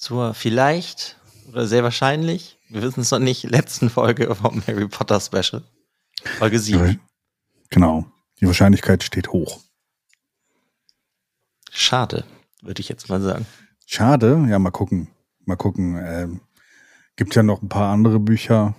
[0.00, 1.18] zur vielleicht
[1.48, 5.62] oder sehr wahrscheinlich, wir wissen es noch nicht, letzten Folge vom Harry Potter Special.
[6.38, 6.98] Folge 7.
[7.68, 8.06] Genau.
[8.40, 9.60] Die Wahrscheinlichkeit steht hoch.
[11.70, 12.24] Schade,
[12.62, 13.46] würde ich jetzt mal sagen.
[13.86, 15.08] Schade, ja, mal gucken.
[15.44, 16.00] Mal gucken.
[16.02, 16.40] Ähm,
[17.16, 18.74] gibt ja noch ein paar andere Bücher,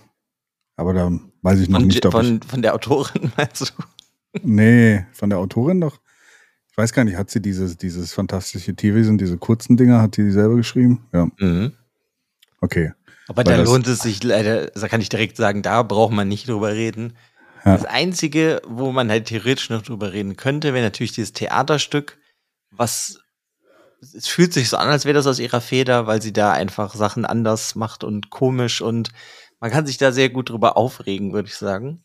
[0.76, 1.10] aber da
[1.42, 3.82] weiß ich noch von, nicht, ob von, ich, von der Autorin, meinst du?
[4.42, 6.00] Nee, von der Autorin doch.
[6.72, 10.30] Ich weiß gar nicht, hat sie dieses, dieses fantastische Tierwesen, diese kurzen Dinger, hat sie
[10.30, 11.06] selber geschrieben?
[11.12, 11.28] Ja.
[11.38, 11.72] Mhm.
[12.62, 12.92] Okay.
[13.28, 16.48] Aber da lohnt es sich leider, da kann ich direkt sagen, da braucht man nicht
[16.48, 17.16] drüber reden.
[17.64, 17.76] Ja.
[17.76, 22.18] Das Einzige, wo man halt theoretisch noch drüber reden könnte, wäre natürlich dieses Theaterstück,
[22.70, 23.20] was
[24.00, 26.94] es fühlt sich so an, als wäre das aus ihrer Feder, weil sie da einfach
[26.94, 29.10] Sachen anders macht und komisch und
[29.60, 32.02] man kann sich da sehr gut drüber aufregen, würde ich sagen.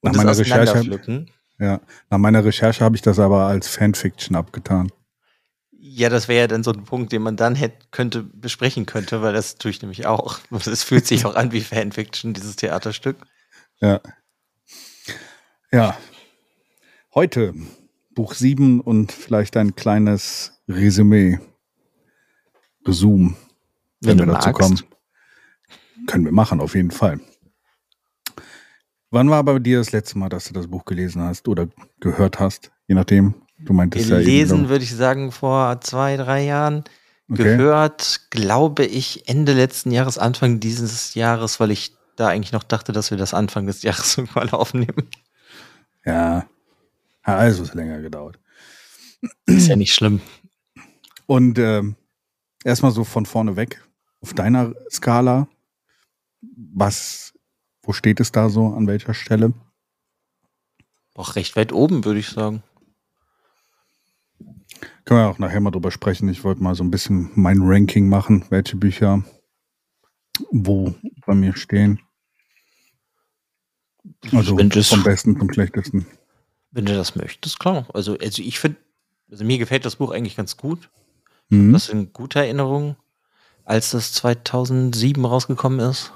[0.00, 1.26] Nach Und meiner das Recherche-.
[1.58, 1.80] Ja.
[2.10, 4.90] Nach meiner Recherche habe ich das aber als Fanfiction abgetan.
[5.78, 9.22] Ja, das wäre ja dann so ein Punkt, den man dann hätte, könnte, besprechen könnte,
[9.22, 10.40] weil das tue ich nämlich auch.
[10.66, 13.16] Es fühlt sich auch an wie Fanfiction, dieses Theaterstück.
[13.80, 14.00] Ja.
[15.72, 15.96] Ja.
[17.14, 17.54] Heute
[18.14, 21.38] Buch 7 und vielleicht ein kleines Resümee.
[22.86, 23.34] Resume,
[24.00, 24.60] wenn, Wenn wir du dazu magst.
[24.60, 24.82] kommen.
[26.06, 27.20] Können wir machen, auf jeden Fall.
[29.10, 31.68] Wann war bei dir das letzte Mal, dass du das Buch gelesen hast oder
[32.00, 32.72] gehört hast?
[32.86, 33.34] Je nachdem.
[33.58, 36.84] Du meintest ja Gelesen würde ich sagen vor zwei, drei Jahren.
[37.30, 37.56] Okay.
[37.56, 42.92] Gehört, glaube ich, Ende letzten Jahres, Anfang dieses Jahres, weil ich da eigentlich noch dachte,
[42.92, 45.08] dass wir das Anfang des Jahres irgendwann aufnehmen.
[46.04, 46.46] Ja.
[47.22, 48.38] also es hat länger gedauert.
[49.46, 50.20] Ist ja nicht schlimm.
[51.26, 51.96] Und ähm,
[52.64, 53.82] erstmal so von vorne weg,
[54.20, 55.48] auf deiner Skala,
[56.40, 57.32] was,
[57.86, 59.52] wo steht es da so, an welcher Stelle?
[61.14, 62.62] Auch recht weit oben, würde ich sagen.
[65.04, 66.28] Können wir auch nachher mal drüber sprechen.
[66.28, 69.24] Ich wollte mal so ein bisschen mein Ranking machen, welche Bücher
[70.50, 70.94] wo
[71.24, 72.00] bei mir stehen.
[74.32, 76.06] Also vom besten zum schlechtesten.
[76.72, 77.86] Wenn du das möchtest, klar.
[77.94, 78.78] Also, also ich finde,
[79.30, 80.90] also mir gefällt das Buch eigentlich ganz gut.
[81.48, 81.72] Mhm.
[81.72, 82.96] Das sind gute Erinnerungen,
[83.64, 86.12] als das 2007 rausgekommen ist.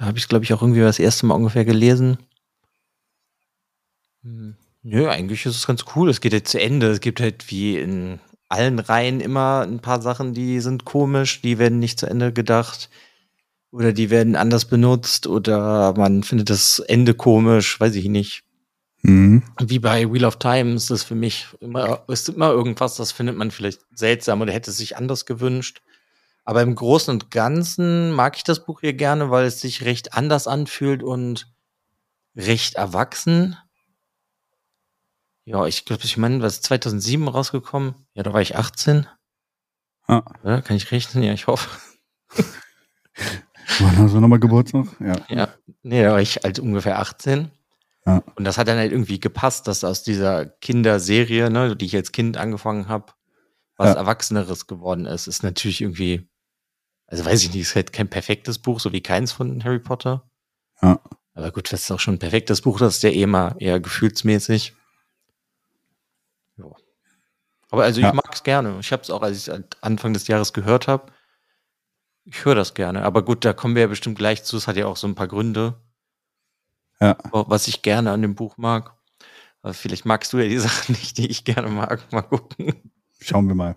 [0.00, 2.16] Da habe ich es, glaube ich, auch irgendwie das erste Mal ungefähr gelesen.
[4.22, 4.56] Hm.
[4.82, 6.08] Nö, eigentlich ist es ganz cool.
[6.08, 6.86] Es geht jetzt zu Ende.
[6.86, 8.18] Es gibt halt wie in
[8.48, 12.88] allen Reihen immer ein paar Sachen, die sind komisch, die werden nicht zu Ende gedacht.
[13.72, 18.42] Oder die werden anders benutzt oder man findet das Ende komisch, weiß ich nicht.
[19.02, 19.42] Mhm.
[19.60, 23.36] Wie bei Wheel of Time ist das für mich immer, ist immer irgendwas, das findet
[23.36, 25.82] man vielleicht seltsam oder hätte es sich anders gewünscht.
[26.44, 30.14] Aber im Großen und Ganzen mag ich das Buch hier gerne, weil es sich recht
[30.14, 31.52] anders anfühlt und
[32.36, 33.56] recht erwachsen.
[35.44, 37.94] Ja, ich glaube, ich meine, was ist 2007 rausgekommen?
[38.14, 39.06] Ja, da war ich 18.
[40.06, 40.22] Ah.
[40.44, 41.22] Ja, kann ich rechnen?
[41.22, 41.68] Ja, ich hoffe.
[43.78, 44.86] Wann hast du nochmal Geburtstag?
[45.00, 45.14] Ja.
[45.28, 45.48] ja.
[45.82, 47.50] Nee, da war ich halt ungefähr 18.
[48.06, 48.22] Ja.
[48.34, 52.12] Und das hat dann halt irgendwie gepasst, dass aus dieser Kinderserie, ne, die ich als
[52.12, 53.12] Kind angefangen habe,
[53.80, 53.94] was ja.
[53.94, 56.28] Erwachseneres geworden ist, ist natürlich irgendwie,
[57.06, 60.30] also weiß ich nicht, ist halt kein perfektes Buch, so wie keins von Harry Potter.
[60.82, 61.00] Ja.
[61.32, 63.80] Aber gut, das ist auch schon ein perfektes Buch, das ist ja eh mal eher
[63.80, 64.74] gefühlsmäßig.
[66.58, 66.66] Ja.
[67.70, 68.12] Aber also ich ja.
[68.12, 68.78] mag es gerne.
[68.80, 71.10] Ich habe es auch, als ich es Anfang des Jahres gehört habe,
[72.24, 73.02] ich höre das gerne.
[73.02, 74.58] Aber gut, da kommen wir ja bestimmt gleich zu.
[74.58, 75.80] Es hat ja auch so ein paar Gründe.
[77.00, 77.16] Ja.
[77.32, 78.94] Was ich gerne an dem Buch mag.
[79.62, 82.12] Aber vielleicht magst du ja die Sachen nicht, die ich gerne mag.
[82.12, 82.92] Mal gucken.
[83.20, 83.76] Schauen wir mal.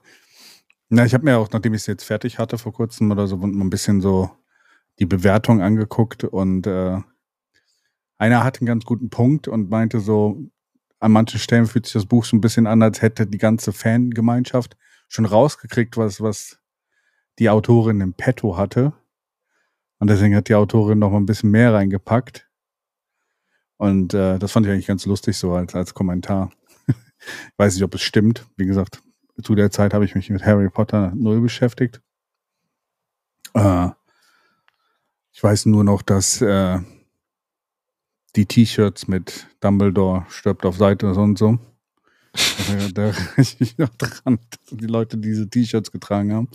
[0.89, 3.35] Na, ich habe mir auch, nachdem ich es jetzt fertig hatte vor kurzem oder so,
[3.37, 4.29] ein bisschen so
[4.99, 6.99] die Bewertung angeguckt und äh,
[8.17, 10.37] einer hat einen ganz guten Punkt und meinte so,
[10.99, 13.73] an manchen Stellen fühlt sich das Buch so ein bisschen an, als hätte die ganze
[13.73, 14.77] Fangemeinschaft
[15.09, 16.59] schon rausgekriegt, was, was
[17.39, 18.93] die Autorin im Petto hatte.
[19.99, 22.49] Und deswegen hat die Autorin noch mal ein bisschen mehr reingepackt.
[23.77, 26.51] Und äh, das fand ich eigentlich ganz lustig so als, als Kommentar.
[26.87, 28.47] ich weiß nicht, ob es stimmt.
[28.55, 29.01] Wie gesagt,
[29.41, 32.01] zu der Zeit habe ich mich mit Harry Potter null beschäftigt.
[33.53, 33.89] Äh,
[35.31, 36.79] ich weiß nur noch, dass äh,
[38.35, 41.57] die T-Shirts mit Dumbledore stirbt auf Seite und so.
[42.93, 46.49] da, da ich mich noch dran, dass die Leute diese T-Shirts getragen haben.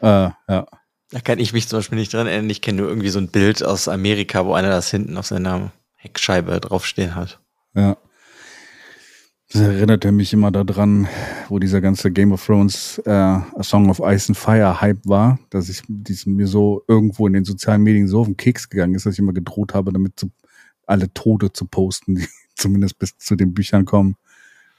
[0.00, 0.66] Äh, ja.
[1.10, 2.48] Da kann ich mich zum Beispiel nicht dran erinnern.
[2.48, 5.72] Ich kenne nur irgendwie so ein Bild aus Amerika, wo einer das hinten auf seiner
[5.96, 7.38] Heckscheibe draufstehen hat.
[7.74, 7.98] Ja.
[9.52, 11.06] Das erinnerte mich immer daran,
[11.50, 15.38] wo dieser ganze Game of Thrones äh, A Song of Ice and Fire Hype war,
[15.50, 18.94] dass ich diesen, mir so irgendwo in den sozialen Medien so auf den Keks gegangen
[18.94, 20.30] ist, dass ich immer gedroht habe, damit zu,
[20.86, 22.26] alle Tode zu posten, die
[22.56, 24.16] zumindest bis zu den Büchern kommen,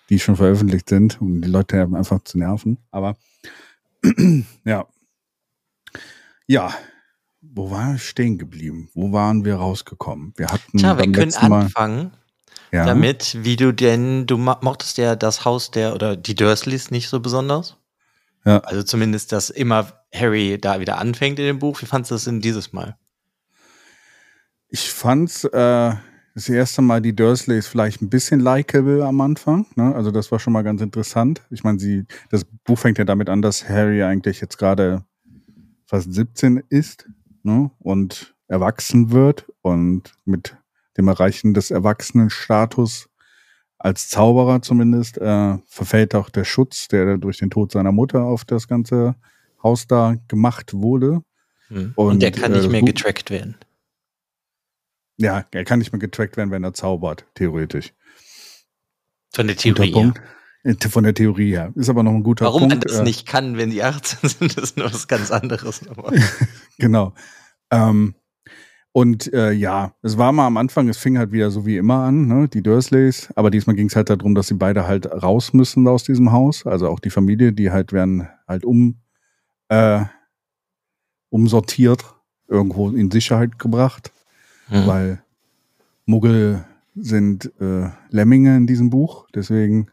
[0.10, 2.80] die schon veröffentlicht sind, um die Leute einfach zu nerven.
[2.90, 3.16] Aber
[4.66, 4.88] ja,
[6.48, 6.74] ja,
[7.42, 8.90] wo war stehen geblieben?
[8.96, 10.34] Wo waren wir rausgekommen?
[10.36, 10.80] Wir hatten.
[10.80, 12.12] Tja, wir können anfangen
[12.74, 12.86] ja.
[12.86, 17.20] damit, wie du denn, du mochtest ja das Haus der oder die Dursleys nicht so
[17.20, 17.78] besonders.
[18.46, 18.60] Ja.
[18.60, 21.81] Also zumindest, dass immer Harry da wieder anfängt in dem Buch.
[21.81, 22.98] Wie fandest du das denn dieses Mal?
[24.70, 25.94] Ich fand's äh,
[26.33, 29.68] das erste Mal die Dursleys vielleicht ein bisschen likable am Anfang.
[29.76, 29.94] Ne?
[29.94, 31.44] Also das war schon mal ganz interessant.
[31.52, 35.06] Ich meine, sie, das Buch fängt ja damit an, dass Harry eigentlich jetzt gerade
[35.86, 37.07] fast 17 ist
[37.44, 40.57] ne, und erwachsen wird und mit
[40.97, 43.09] dem Erreichen des Erwachsenenstatus
[43.83, 48.45] als Zauberer zumindest äh, verfällt auch der Schutz, der durch den Tod seiner Mutter auf
[48.45, 49.16] das ganze
[49.62, 51.21] Haus da gemacht wurde.
[51.68, 51.94] Hm.
[51.95, 53.57] Und, und der kann nicht äh, mehr getrackt werden.
[55.18, 57.94] Ja, er kann nicht mehr getrackt werden, wenn er zaubert, theoretisch.
[59.33, 59.92] Von der Theorie.
[59.92, 60.14] Ja.
[60.90, 61.73] Von der Theorie her.
[61.76, 62.73] Ist aber noch ein guter Warum Punkt.
[62.73, 65.81] Warum man das äh, nicht kann, wenn die 18 sind, ist nur was ganz anderes.
[66.78, 67.14] genau.
[67.69, 68.16] Ähm,
[68.95, 72.04] und äh, ja, es war mal am Anfang, es fing halt wieder so wie immer
[72.04, 73.33] an, ne, die Dursleys.
[73.35, 76.68] Aber diesmal ging es halt darum, dass sie beide halt raus müssen aus diesem Haus.
[76.68, 79.00] Also auch die Familie, die halt werden halt um
[79.69, 80.06] äh,
[81.30, 82.06] umsortiert,
[82.47, 84.12] irgendwo in Sicherheit gebracht,
[84.69, 84.85] mhm.
[84.85, 85.23] weil
[86.06, 86.64] Muggel
[86.95, 89.28] sind äh, Lemminge in diesem Buch.
[89.33, 89.88] Deswegen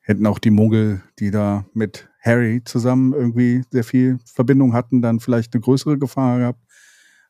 [0.00, 5.20] hätten auch die Muggel, die da mit Harry zusammen irgendwie sehr viel Verbindung hatten, dann
[5.20, 6.60] vielleicht eine größere Gefahr gehabt.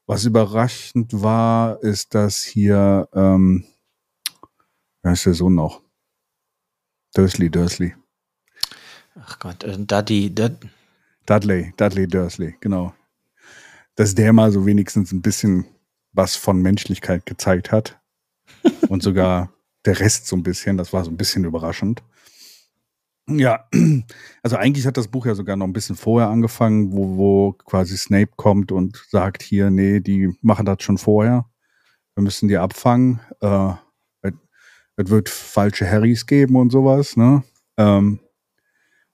[0.06, 3.64] Was überraschend war, ist, dass hier, ähm,
[5.02, 5.82] wer ist der Sohn noch?
[7.14, 7.94] Dursley, Dursley.
[9.14, 10.56] Ach Gott, äh, Dudley, Dud
[11.26, 12.94] Dudley, Dudley Dursley, genau.
[13.94, 15.66] dass der mal so wenigstens ein bisschen
[16.12, 18.00] was von Menschlichkeit gezeigt hat.
[18.88, 19.52] Und sogar
[19.84, 22.02] der Rest so ein bisschen, das war so ein bisschen überraschend.
[23.28, 23.68] Ja,
[24.42, 27.96] also eigentlich hat das Buch ja sogar noch ein bisschen vorher angefangen, wo, wo quasi
[27.96, 31.46] Snape kommt und sagt hier, nee, die machen das schon vorher.
[32.14, 33.20] Wir müssen die abfangen.
[33.40, 33.74] Äh,
[34.96, 37.42] es wird falsche Harrys geben und sowas, ne?
[37.76, 38.20] Ähm,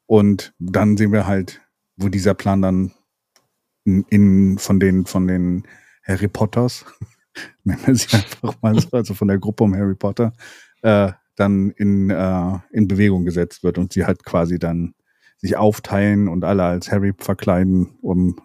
[0.06, 1.60] und dann sehen wir halt,
[1.96, 2.92] wo dieser Plan dann
[3.84, 5.66] in, in von den, von den
[6.04, 6.84] Harry Potters,
[7.64, 10.32] nennen wir sie einfach mal so, also von der Gruppe um Harry Potter,
[10.82, 14.94] äh, dann in, äh, in Bewegung gesetzt wird und sie halt quasi dann
[15.36, 18.40] sich aufteilen und alle als Harry verkleiden, um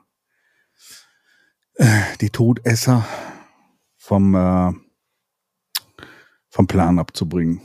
[1.75, 3.05] äh, die Todesser
[3.97, 4.71] vom, äh,
[6.49, 7.61] vom Plan abzubringen.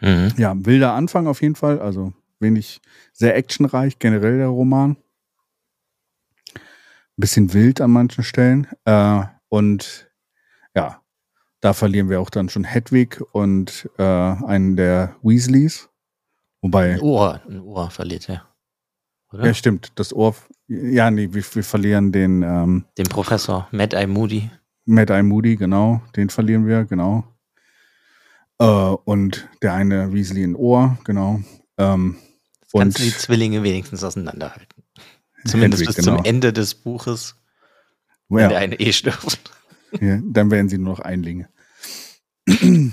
[0.00, 0.32] Mhm.
[0.36, 2.80] Ja, wilder Anfang auf jeden Fall, also wenig,
[3.12, 4.96] sehr actionreich, generell der Roman.
[7.16, 8.68] Bisschen wild an manchen Stellen.
[8.84, 10.07] Äh, und
[11.60, 15.88] da verlieren wir auch dann schon Hedwig und äh, einen der Weasleys.
[16.60, 16.94] Wobei.
[16.94, 18.46] Ein Ohr, ein Ohr verliert er.
[19.32, 19.46] Oder?
[19.46, 19.92] Ja, stimmt.
[19.96, 20.34] Das Ohr.
[20.68, 22.42] Ja, nee, wir, wir verlieren den.
[22.42, 24.50] Ähm, den Professor, Mad Eye Moody.
[24.84, 26.02] Mad Eye Moody, genau.
[26.16, 27.24] Den verlieren wir, genau.
[28.58, 31.40] Äh, und der eine Weasley in Ohr, genau.
[31.76, 32.16] Ähm,
[32.72, 34.84] Kannst du die Zwillinge wenigstens auseinanderhalten.
[35.46, 36.16] Zumindest Hedwig, bis genau.
[36.16, 37.36] zum Ende des Buches,
[38.28, 38.48] wenn ja.
[38.48, 39.50] der eine eh stirbt.
[40.00, 41.48] Ja, dann werden sie nur noch Einlinge.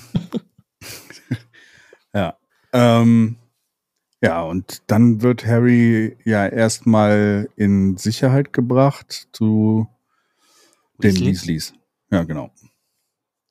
[2.14, 2.38] ja.
[2.74, 3.38] Ähm,
[4.22, 9.88] ja, und dann wird Harry ja erstmal in Sicherheit gebracht zu
[10.98, 11.74] den Weasleys.
[12.12, 12.52] Ja, genau.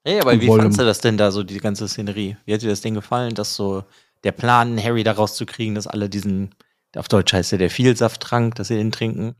[0.05, 2.37] Hey, aber und wie fandest du das denn da so, die ganze Szenerie?
[2.45, 3.85] Wie hat dir das denn gefallen, dass so
[4.23, 6.55] der Plan, Harry da rauszukriegen, dass alle diesen,
[6.97, 9.35] auf Deutsch heißt ja der Vielsafttrank, dass sie den trinken?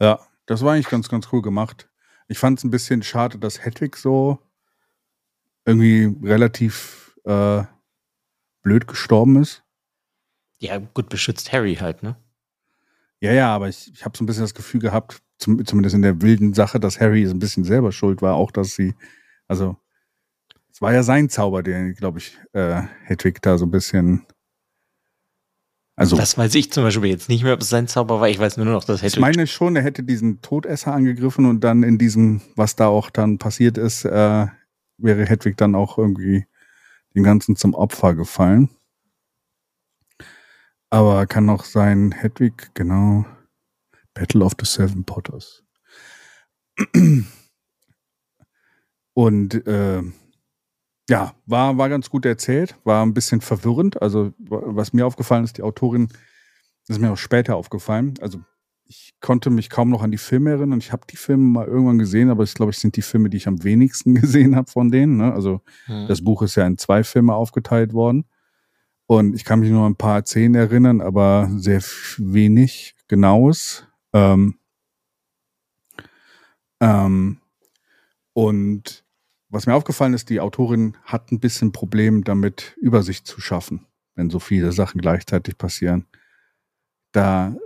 [0.00, 1.87] Ja, das war eigentlich ganz, ganz cool gemacht.
[2.28, 4.38] Ich fand es ein bisschen schade, dass Hedwig so
[5.64, 7.62] irgendwie relativ äh,
[8.62, 9.64] blöd gestorben ist.
[10.58, 12.16] Ja, gut beschützt Harry halt, ne?
[13.20, 16.02] Ja, ja, aber ich, ich habe so ein bisschen das Gefühl gehabt, zum, zumindest in
[16.02, 18.94] der wilden Sache, dass Harry so ein bisschen selber schuld war, auch dass sie,
[19.46, 19.76] also
[20.70, 24.26] es war ja sein Zauber, der, glaube ich, äh, Hedwig da so ein bisschen
[25.98, 28.28] also, das weiß ich zum Beispiel jetzt nicht mehr, ob es sein Zauber war.
[28.28, 29.16] Ich weiß nur noch, dass hätte.
[29.16, 33.10] Ich meine schon, er hätte diesen Todesser angegriffen und dann in diesem, was da auch
[33.10, 34.46] dann passiert ist, äh,
[34.96, 36.46] wäre Hedwig dann auch irgendwie
[37.16, 38.70] dem Ganzen zum Opfer gefallen.
[40.88, 43.26] Aber kann auch sein, Hedwig, genau.
[44.14, 45.64] Battle of the Seven Potters.
[49.14, 50.02] Und äh,
[51.08, 54.00] ja, war, war ganz gut erzählt, war ein bisschen verwirrend.
[54.02, 56.08] Also, was mir aufgefallen ist, die Autorin,
[56.86, 58.14] das ist mir auch später aufgefallen.
[58.20, 58.40] Also,
[58.84, 60.78] ich konnte mich kaum noch an die Filme erinnern.
[60.78, 63.38] Ich habe die Filme mal irgendwann gesehen, aber ich glaube, es sind die Filme, die
[63.38, 65.16] ich am wenigsten gesehen habe von denen.
[65.16, 65.32] Ne?
[65.32, 66.06] Also, mhm.
[66.08, 68.24] das Buch ist ja in zwei Filme aufgeteilt worden.
[69.06, 71.80] Und ich kann mich nur an ein paar Szenen erinnern, aber sehr
[72.18, 73.86] wenig Genaues.
[74.12, 74.58] Ähm,
[76.80, 77.38] ähm,
[78.34, 79.04] und
[79.50, 84.30] was mir aufgefallen ist, die Autorin hat ein bisschen Problem damit, Übersicht zu schaffen, wenn
[84.30, 86.06] so viele Sachen gleichzeitig passieren.
[87.12, 87.56] Da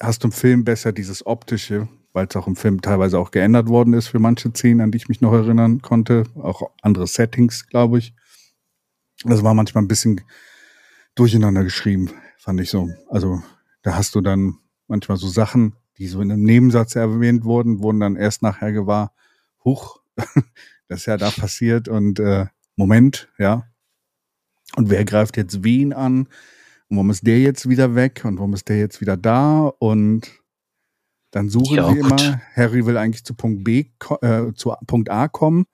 [0.00, 3.68] hast du im Film besser dieses optische, weil es auch im Film teilweise auch geändert
[3.68, 6.24] worden ist für manche Szenen, an die ich mich noch erinnern konnte.
[6.34, 8.14] Auch andere Settings, glaube ich.
[9.24, 10.20] Das war manchmal ein bisschen
[11.14, 12.88] durcheinander geschrieben, fand ich so.
[13.08, 13.42] Also
[13.82, 18.00] da hast du dann manchmal so Sachen, die so in einem Nebensatz erwähnt wurden, wurden
[18.00, 19.12] dann erst nachher gewahr,
[19.64, 20.00] huch,
[20.88, 23.64] das ist ja da passiert und äh, Moment, ja.
[24.76, 26.28] Und wer greift jetzt wen an?
[26.88, 28.22] Und warum ist der jetzt wieder weg?
[28.24, 29.72] Und warum ist der jetzt wieder da?
[29.78, 30.30] Und
[31.30, 33.86] dann suchen ja, sie immer, Harry will eigentlich zu Punkt B,
[34.22, 35.66] äh, zu Punkt A kommen,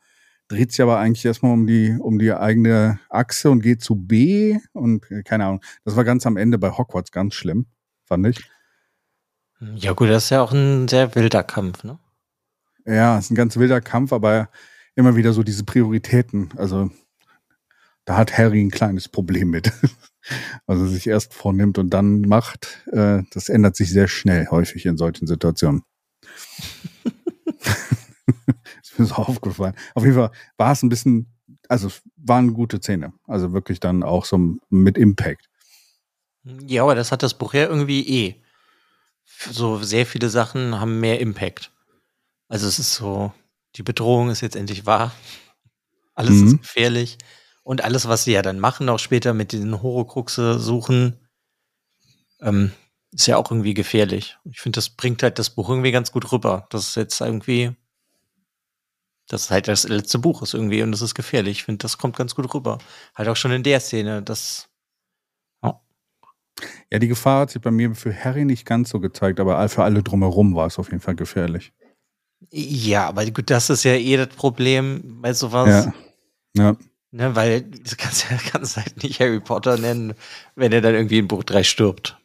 [0.48, 4.58] dreht sich aber eigentlich erstmal um die, um die eigene Achse und geht zu B
[4.72, 5.60] und äh, keine Ahnung.
[5.84, 7.66] Das war ganz am Ende bei Hogwarts ganz schlimm,
[8.04, 8.50] fand ich.
[9.76, 11.98] Ja, gut, das ist ja auch ein sehr wilder Kampf, ne?
[12.84, 14.50] Ja, es ist ein ganz wilder Kampf, aber
[14.96, 16.50] immer wieder so diese Prioritäten.
[16.56, 16.90] Also
[18.04, 19.72] da hat Harry ein kleines Problem mit.
[20.66, 24.96] Also sich erst vornimmt und dann macht, äh, das ändert sich sehr schnell, häufig in
[24.96, 25.82] solchen Situationen.
[28.82, 29.74] ist mir so aufgefallen.
[29.94, 31.26] Auf jeden Fall war es ein bisschen,
[31.68, 33.12] also waren gute Szene.
[33.26, 35.50] Also wirklich dann auch so mit Impact.
[36.66, 38.42] Ja, aber das hat das Buch ja irgendwie eh.
[39.50, 41.70] So sehr viele Sachen haben mehr Impact.
[42.48, 43.32] Also es ist so,
[43.76, 45.12] die Bedrohung ist jetzt endlich wahr.
[46.14, 46.46] Alles mhm.
[46.46, 47.18] ist gefährlich.
[47.62, 51.18] Und alles, was sie ja dann machen, auch später mit diesen Horocruxe suchen,
[52.40, 52.72] ähm,
[53.10, 54.36] ist ja auch irgendwie gefährlich.
[54.44, 56.66] Ich finde, das bringt halt das Buch irgendwie ganz gut rüber.
[56.70, 57.74] Das ist jetzt irgendwie,
[59.28, 61.58] das ist halt das letzte Buch ist irgendwie und das ist gefährlich.
[61.58, 62.78] Ich finde, das kommt ganz gut rüber.
[63.14, 64.68] Halt auch schon in der Szene, das.
[65.62, 65.74] Oh.
[66.90, 69.84] Ja, die Gefahr hat sich bei mir für Harry nicht ganz so gezeigt, aber für
[69.84, 71.72] alle drumherum war es auf jeden Fall gefährlich.
[72.50, 75.86] Ja, aber gut, das ist ja eh das Problem bei sowas.
[75.86, 75.94] Ja.
[76.56, 76.76] ja.
[77.10, 80.14] Ne, weil du kannst ja kannst halt nicht Harry Potter nennen,
[80.56, 82.18] wenn er dann irgendwie in Buch 3 stirbt.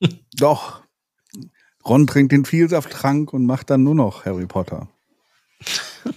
[0.36, 0.82] Doch.
[1.84, 4.88] Ron trinkt den Vielsafttrank und macht dann nur noch Harry Potter.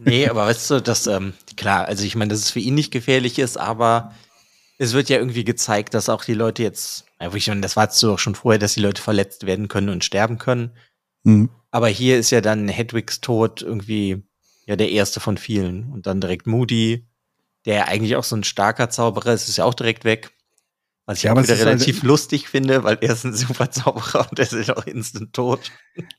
[0.00, 2.90] nee, aber weißt du, dass, ähm, klar, also ich meine, dass es für ihn nicht
[2.90, 4.14] gefährlich ist, aber
[4.78, 8.02] es wird ja irgendwie gezeigt, dass auch die Leute jetzt, ich meine, das war jetzt
[8.02, 10.72] doch schon vorher, dass die Leute verletzt werden können und sterben können.
[11.24, 11.50] Mhm.
[11.70, 14.22] Aber hier ist ja dann Hedwigs Tod irgendwie
[14.66, 15.90] ja der erste von vielen.
[15.92, 17.06] Und dann direkt Moody,
[17.66, 20.30] der eigentlich auch so ein starker Zauberer ist, ist ja auch direkt weg.
[21.06, 24.26] Was ich ja, auch wieder relativ halt, lustig finde, weil er ist ein super Zauberer
[24.30, 25.70] und er ist auch instant tot.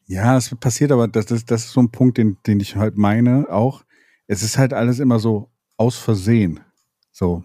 [0.06, 2.98] Ja, es passiert aber, das, das, das ist so ein Punkt, den, den ich halt
[2.98, 3.84] meine auch.
[4.28, 6.60] Es ist halt alles immer so aus Versehen.
[7.12, 7.44] So.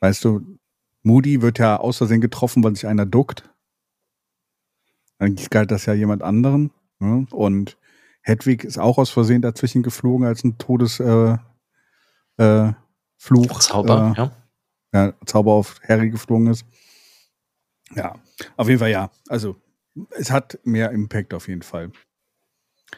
[0.00, 0.58] Weißt du,
[1.02, 3.48] Moody wird ja aus Versehen getroffen, weil sich einer duckt.
[5.22, 6.72] Eigentlich galt das ja jemand anderen.
[6.98, 7.28] Ne?
[7.30, 7.78] Und
[8.22, 11.38] Hedwig ist auch aus Versehen dazwischen geflogen, als ein Todesfluch.
[12.38, 12.72] Äh, äh,
[13.60, 14.32] Zauber, äh, ja.
[14.92, 15.12] ja.
[15.24, 16.66] Zauber auf Harry geflogen ist.
[17.94, 18.16] Ja,
[18.56, 19.12] auf jeden Fall ja.
[19.28, 19.54] Also,
[20.10, 21.92] es hat mehr Impact auf jeden Fall.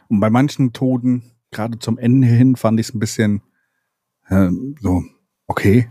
[0.08, 3.42] Und bei manchen Toten, gerade zum Ende hin, fand ich es ein bisschen
[4.28, 4.48] äh,
[4.80, 5.04] so,
[5.46, 5.90] okay.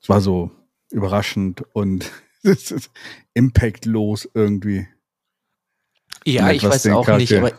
[0.00, 0.50] Es war so
[0.90, 2.10] überraschend und
[3.34, 4.88] impactlos irgendwie.
[6.24, 7.16] Ja, ich weiß auch Charakter.
[7.18, 7.52] nicht, aber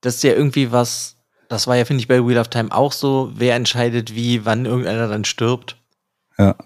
[0.00, 1.16] das ist ja irgendwie was,
[1.48, 4.66] das war ja, finde ich, bei Wheel of Time auch so, wer entscheidet wie, wann
[4.66, 5.76] irgendeiner dann stirbt.
[6.38, 6.56] Ja.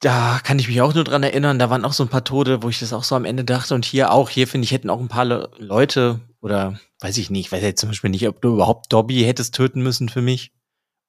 [0.00, 2.62] Da kann ich mich auch nur dran erinnern, da waren auch so ein paar Tode,
[2.62, 3.74] wo ich das auch so am Ende dachte.
[3.74, 7.30] Und hier auch, hier finde ich, hätten auch ein paar Le Leute oder weiß ich
[7.30, 10.52] nicht, weiß jetzt zum Beispiel nicht, ob du überhaupt Dobby hättest töten müssen für mich.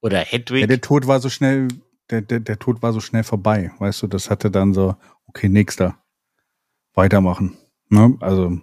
[0.01, 0.61] Oder Hedwig.
[0.61, 1.69] Ja, der Tod war so schnell,
[2.11, 4.95] der, der, der Tod war so schnell vorbei, weißt du, das hatte dann so,
[5.27, 5.97] okay, nächster.
[6.93, 7.57] Weitermachen.
[7.89, 8.15] Ne?
[8.19, 8.59] Also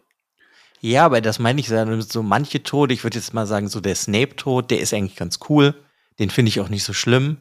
[0.80, 3.94] ja, aber das meine ich so manche Tode, ich würde jetzt mal sagen, so der
[3.94, 5.74] Snape-Tod, der ist eigentlich ganz cool.
[6.18, 7.38] Den finde ich auch nicht so schlimm.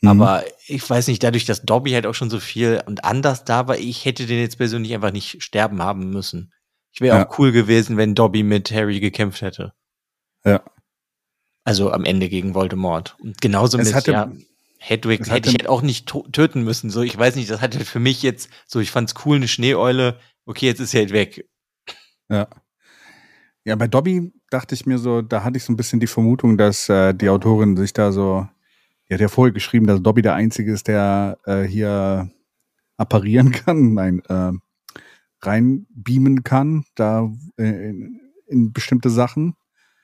[0.00, 0.08] Mhm.
[0.08, 3.68] Aber ich weiß nicht, dadurch, dass Dobby halt auch schon so viel und anders da
[3.68, 6.52] war, ich hätte den jetzt persönlich einfach nicht sterben haben müssen.
[6.92, 7.26] Ich wäre ja.
[7.26, 9.72] auch cool gewesen, wenn Dobby mit Harry gekämpft hätte.
[10.44, 10.62] Ja.
[11.64, 13.16] Also am Ende gegen Voldemort.
[13.18, 14.32] Und genauso es mit hatte, ja,
[14.78, 16.90] Hedwig hätte, ich halt auch nicht töten müssen.
[16.90, 20.18] So, ich weiß nicht, das hatte für mich jetzt so, ich fand's cool, eine Schneeeule.
[20.44, 21.48] Okay, jetzt ist sie halt weg.
[22.28, 22.48] Ja.
[23.64, 26.56] Ja, bei Dobby dachte ich mir so, da hatte ich so ein bisschen die Vermutung,
[26.56, 28.46] dass äh, die Autorin sich da so,
[29.08, 32.30] die hat ja vorher geschrieben, dass Dobby der Einzige ist, der äh, hier
[32.96, 34.52] apparieren kann, nein, äh,
[35.42, 39.56] reinbeamen kann, da äh, in, in bestimmte Sachen.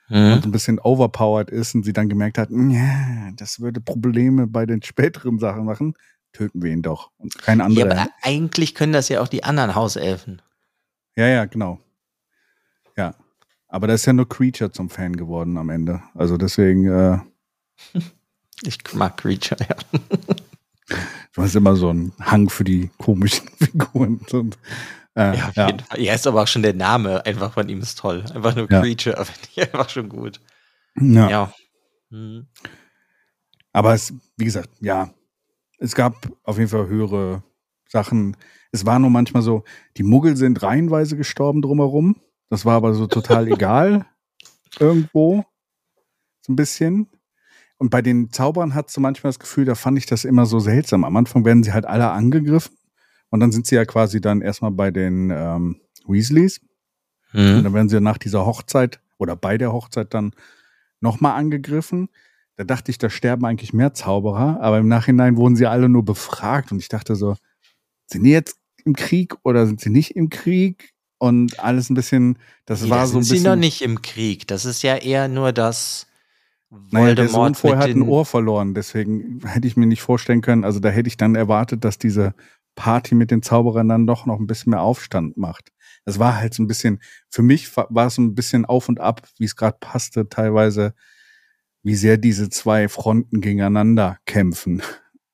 [0.09, 0.33] Mhm.
[0.33, 4.65] Und ein bisschen overpowered ist und sie dann gemerkt hat, ja, das würde Probleme bei
[4.65, 5.93] den späteren Sachen machen,
[6.33, 7.11] töten wir ihn doch.
[7.17, 7.87] Und kein anderer.
[7.87, 10.41] Ja, aber eigentlich können das ja auch die anderen Hauselfen.
[11.15, 11.79] Ja, ja, genau.
[12.97, 13.15] Ja.
[13.67, 16.01] Aber da ist ja nur Creature zum Fan geworden am Ende.
[16.13, 16.87] Also deswegen.
[16.87, 17.19] Äh,
[18.63, 19.75] ich mag Creature, ja.
[21.33, 24.19] Du hast immer so einen Hang für die komischen Figuren.
[24.31, 24.57] Und,
[25.15, 25.67] äh, ja, auf ja.
[25.67, 25.99] jeden Fall.
[25.99, 28.23] Ja, ist aber auch schon der Name einfach von ihm ist toll.
[28.33, 28.81] Einfach nur ja.
[28.81, 30.39] Creature, finde ich einfach schon gut.
[30.99, 31.29] Ja.
[31.29, 31.53] ja.
[32.11, 32.47] Mhm.
[33.71, 35.09] Aber es, wie gesagt, ja,
[35.79, 37.41] es gab auf jeden Fall höhere
[37.89, 38.37] Sachen.
[38.71, 39.63] Es war nur manchmal so,
[39.97, 42.17] die Muggel sind reihenweise gestorben drumherum.
[42.53, 44.05] Das war aber so total egal.
[44.79, 45.43] Irgendwo.
[46.41, 47.07] So ein bisschen.
[47.79, 50.59] Und bei den Zaubern hat so manchmal das Gefühl, da fand ich das immer so
[50.59, 51.03] seltsam.
[51.03, 52.77] Am Anfang werden sie halt alle angegriffen.
[53.31, 56.61] Und dann sind sie ja quasi dann erstmal bei den ähm, Weasleys.
[57.31, 57.55] Mhm.
[57.55, 60.35] Und dann werden sie nach dieser Hochzeit oder bei der Hochzeit dann
[60.99, 62.09] nochmal angegriffen.
[62.55, 66.05] Da dachte ich, da sterben eigentlich mehr Zauberer, aber im Nachhinein wurden sie alle nur
[66.05, 67.35] befragt und ich dachte so,
[68.05, 70.92] sind die jetzt im Krieg oder sind sie nicht im Krieg?
[71.23, 73.37] Und alles ein bisschen, das nee, war so ein bisschen.
[73.37, 74.45] sie noch nicht im Krieg.
[74.45, 76.05] Das ist ja eher nur das.
[76.69, 80.41] Voldemort naja, der Sohn vorher hat ein Ohr verloren, deswegen hätte ich mir nicht vorstellen
[80.41, 82.33] können, also da hätte ich dann erwartet, dass diese
[82.75, 85.71] Party mit den Zauberern dann doch noch ein bisschen mehr Aufstand macht.
[86.03, 89.21] Das war halt so ein bisschen, für mich war es ein bisschen auf und ab,
[89.37, 90.95] wie es gerade passte, teilweise,
[91.83, 94.81] wie sehr diese zwei Fronten gegeneinander kämpfen.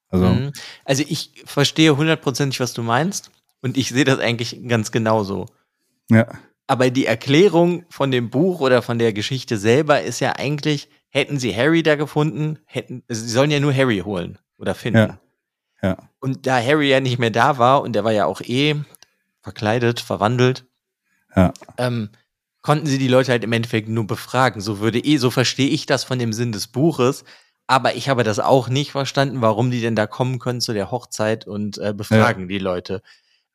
[0.09, 0.51] Also, mhm.
[0.83, 5.47] also ich verstehe hundertprozentig, was du meinst und ich sehe das eigentlich ganz genauso.
[6.09, 6.27] Ja.
[6.67, 11.39] Aber die Erklärung von dem Buch oder von der Geschichte selber ist ja eigentlich, hätten
[11.39, 14.99] sie Harry da gefunden, hätten, also sie sollen ja nur Harry holen oder finden.
[14.99, 15.19] Ja.
[15.81, 15.97] Ja.
[16.19, 18.75] Und da Harry ja nicht mehr da war und der war ja auch eh
[19.41, 20.65] verkleidet, verwandelt,
[21.35, 21.53] Ja.
[21.77, 22.09] ähm,
[22.61, 24.61] konnten sie die Leute halt im Endeffekt nur befragen.
[24.61, 27.23] So würde eh, so verstehe ich das von dem Sinn des Buches.
[27.67, 30.91] Aber ich habe das auch nicht verstanden, warum die denn da kommen können zu der
[30.91, 33.01] Hochzeit und äh, befragen die Leute.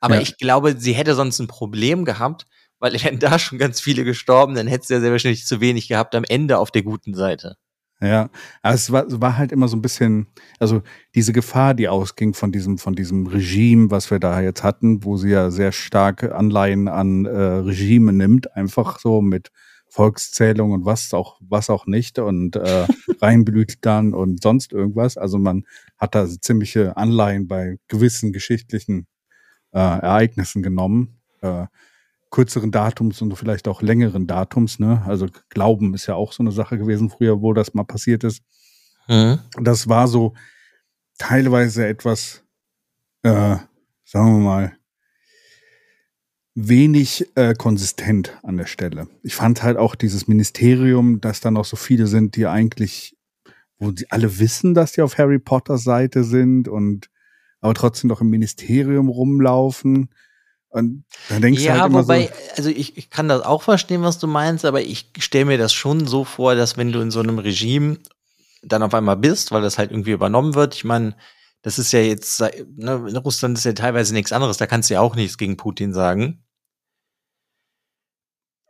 [0.04, 0.20] Aber Ja.
[0.20, 2.46] ich glaube, sie hätte sonst ein Problem gehabt,
[2.78, 5.88] weil wären da schon ganz viele gestorben, dann hätte sie ja sehr wahrscheinlich zu wenig
[5.88, 7.56] gehabt am Ende auf der guten Seite.
[8.02, 8.28] Ja,
[8.60, 10.26] aber es war, war halt immer so ein bisschen,
[10.58, 10.82] also
[11.14, 15.16] diese Gefahr, die ausging von diesem, von diesem Regime, was wir da jetzt hatten, wo
[15.16, 19.48] sie ja sehr starke Anleihen an äh, Regime nimmt, einfach so mit
[19.88, 22.86] Volkszählung und was auch, was auch nicht und äh,
[23.22, 25.16] Reinblütern und sonst irgendwas.
[25.16, 25.62] Also man
[25.96, 29.06] hat da ziemliche Anleihen bei gewissen geschichtlichen
[29.74, 31.20] äh, Ereignissen genommen.
[31.42, 31.66] Äh,
[32.30, 35.02] kürzeren Datums und vielleicht auch längeren Datums, ne?
[35.06, 38.42] Also Glauben ist ja auch so eine Sache gewesen früher, wo das mal passiert ist.
[39.60, 40.34] Das war so
[41.16, 42.42] teilweise etwas,
[43.22, 43.56] äh,
[44.04, 44.76] sagen wir mal,
[46.56, 49.06] wenig äh, konsistent an der Stelle.
[49.22, 53.16] Ich fand halt auch dieses Ministerium, dass da noch so viele sind, die eigentlich,
[53.78, 57.10] wo sie alle wissen, dass die auf Harry Potter Seite sind und
[57.64, 60.10] aber trotzdem noch im Ministerium rumlaufen.
[60.68, 63.62] Und dann denkst du Ja, halt immer wobei, so, also ich, ich kann das auch
[63.62, 67.00] verstehen, was du meinst, aber ich stelle mir das schon so vor, dass wenn du
[67.00, 68.00] in so einem Regime
[68.62, 71.16] dann auf einmal bist, weil das halt irgendwie übernommen wird, ich meine,
[71.62, 74.94] das ist ja jetzt, ne, in Russland ist ja teilweise nichts anderes, da kannst du
[74.94, 76.44] ja auch nichts gegen Putin sagen.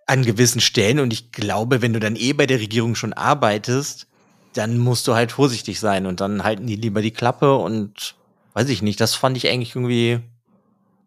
[0.06, 4.06] An gewissen Stellen und ich glaube, wenn du dann eh bei der Regierung schon arbeitest,
[4.52, 8.14] dann musst du halt vorsichtig sein und dann halten die lieber die Klappe und
[8.54, 10.20] weiß ich nicht, das fand ich eigentlich irgendwie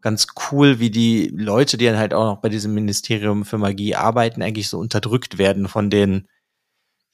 [0.02, 3.96] ganz cool, wie die Leute, die dann halt auch noch bei diesem Ministerium für Magie
[3.96, 6.28] arbeiten, eigentlich so unterdrückt werden von den,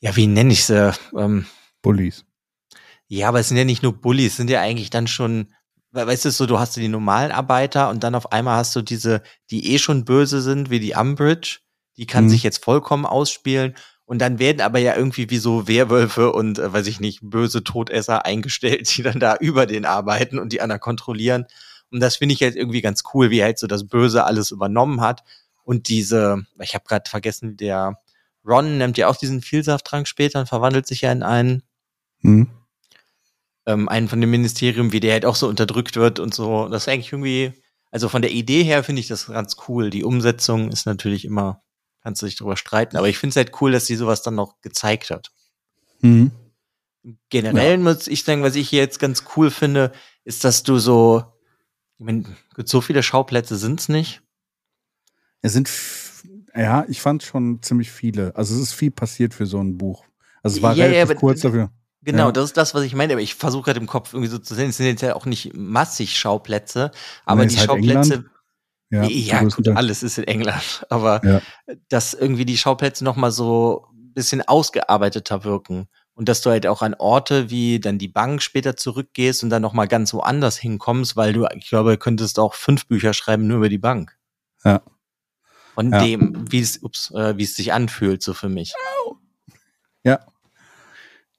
[0.01, 0.91] ja, wie nenne ich sie?
[1.17, 1.45] Ähm,
[1.81, 2.25] Bullies.
[3.07, 5.53] ja, aber es sind ja nicht nur Bullies, es sind ja eigentlich dann schon,
[5.91, 8.81] we- weißt du, so, du hast die normalen Arbeiter und dann auf einmal hast du
[8.81, 11.59] diese, die eh schon böse sind, wie die Umbridge,
[11.97, 12.29] die kann Mhm.
[12.29, 16.73] sich jetzt vollkommen ausspielen und dann werden aber ja irgendwie wie so Werwölfe und, äh,
[16.73, 20.81] weiß ich nicht, böse Todesser eingestellt, die dann da über den arbeiten und die anderen
[20.81, 21.45] kontrollieren.
[21.91, 25.01] Und das finde ich halt irgendwie ganz cool, wie halt so das Böse alles übernommen
[25.01, 25.23] hat.
[25.63, 27.99] Und diese, ich habe gerade vergessen, der
[28.45, 31.63] Ron nimmt ja auch diesen Vielsafttrank später und verwandelt sich ja in einen
[32.21, 32.49] Hm?
[33.65, 36.67] ähm, einen von dem Ministerium, wie der halt auch so unterdrückt wird und so.
[36.67, 37.53] Das ist eigentlich irgendwie,
[37.91, 39.89] also von der Idee her finde ich das ganz cool.
[39.89, 41.62] Die Umsetzung ist natürlich immer,
[42.03, 44.35] kannst du dich drüber streiten, aber ich finde es halt cool, dass sie sowas dann
[44.35, 45.31] noch gezeigt hat.
[46.01, 46.31] Hm?
[47.29, 49.91] Generell muss ich sagen, was ich hier jetzt ganz cool finde,
[50.23, 51.23] ist, dass du so,
[51.97, 52.23] ich meine,
[52.55, 54.21] gut, so viele Schauplätze sind's nicht.
[55.41, 55.69] Es sind,
[56.55, 58.33] ja, ich fand schon ziemlich viele.
[58.35, 60.05] Also es ist viel passiert für so ein Buch.
[60.41, 61.71] Also es war Ja, ja, relativ aber- kurz dafür.
[62.05, 62.31] Genau, Ja.
[62.33, 64.55] das ist das, was ich meine, aber ich versuche gerade im Kopf irgendwie so zu
[64.55, 66.91] sehen, es sind jetzt ja auch nicht massig Schauplätze,
[67.25, 68.29] aber Nee, die halt Schauplätze, England.
[68.93, 71.41] Ja, Ja, gut, alles ist in England, aber Ja.
[71.89, 76.67] dass irgendwie die Schauplätze noch mal so ein bisschen ausgearbeiteter wirken und dass du halt
[76.67, 80.57] auch an Orte wie dann die Bank später zurückgehst und dann noch mal ganz woanders
[80.57, 84.15] hinkommst, weil du, ich glaube, könntest auch fünf Bücher schreiben nur über die Bank.
[84.63, 84.81] Ja.
[85.73, 86.03] Von Ja.
[86.03, 88.73] dem, wie es, ups, äh, wie es sich anfühlt, so für mich.
[90.03, 90.19] Ja.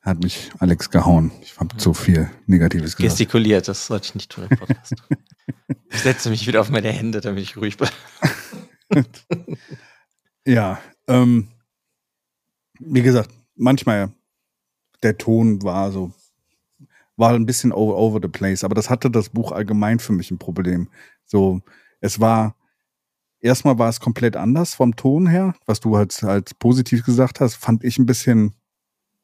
[0.04, 1.32] Hat mich Alex gehauen.
[1.40, 3.16] Ich habe zu viel Negatives gesagt.
[3.16, 4.94] Gestikuliert, das sollte ich nicht tun im Podcast.
[5.90, 7.88] ich setze mich wieder auf meine Hände, damit ich ruhig bin.
[10.46, 11.48] Ja, ähm,
[12.78, 14.12] wie gesagt, manchmal
[15.02, 16.12] der Ton war so,
[17.16, 20.30] war ein bisschen over, over the place, aber das hatte das Buch allgemein für mich
[20.30, 20.90] ein Problem.
[21.24, 21.62] So,
[22.00, 22.56] es war,
[23.40, 27.54] erstmal war es komplett anders vom Ton her, was du als, als positiv gesagt hast,
[27.54, 28.54] fand ich ein bisschen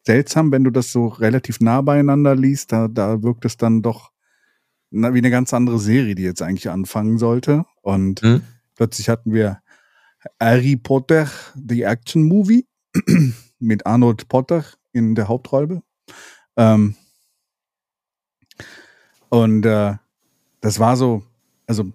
[0.06, 4.10] seltsam, wenn du das so relativ nah beieinander liest, da, da wirkt es dann doch
[4.90, 8.42] na, wie eine ganz andere Serie, die jetzt eigentlich anfangen sollte und Hm?
[8.74, 9.60] plötzlich hatten wir
[10.40, 12.66] Harry Potter, The Action Movie,
[13.58, 15.82] mit Arnold Potter in der Hauptrolle.
[16.56, 16.96] Ähm,
[19.28, 19.94] und äh,
[20.60, 21.22] das war so,
[21.66, 21.92] also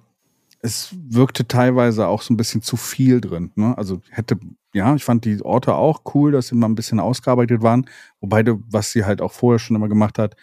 [0.62, 3.52] es wirkte teilweise auch so ein bisschen zu viel drin.
[3.56, 3.78] Ne?
[3.78, 4.40] Also hätte,
[4.76, 7.90] ja, ich fand die Orte auch cool, dass sie mal ein bisschen ausgearbeitet waren.
[8.22, 10.36] Wobei du, was sie halt auch vorher schon immer gemacht hat,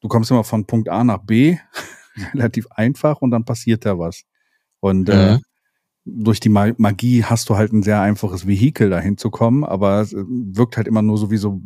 [0.00, 1.58] du kommst immer von Punkt A nach B,
[2.34, 4.24] relativ einfach und dann passiert da was.
[4.80, 5.42] Und äh, Mhm.
[6.06, 10.00] durch die Ma- Magie hast du halt ein sehr einfaches Vehikel dahin zu kommen, aber
[10.02, 11.62] es äh, wirkt halt immer nur so wie so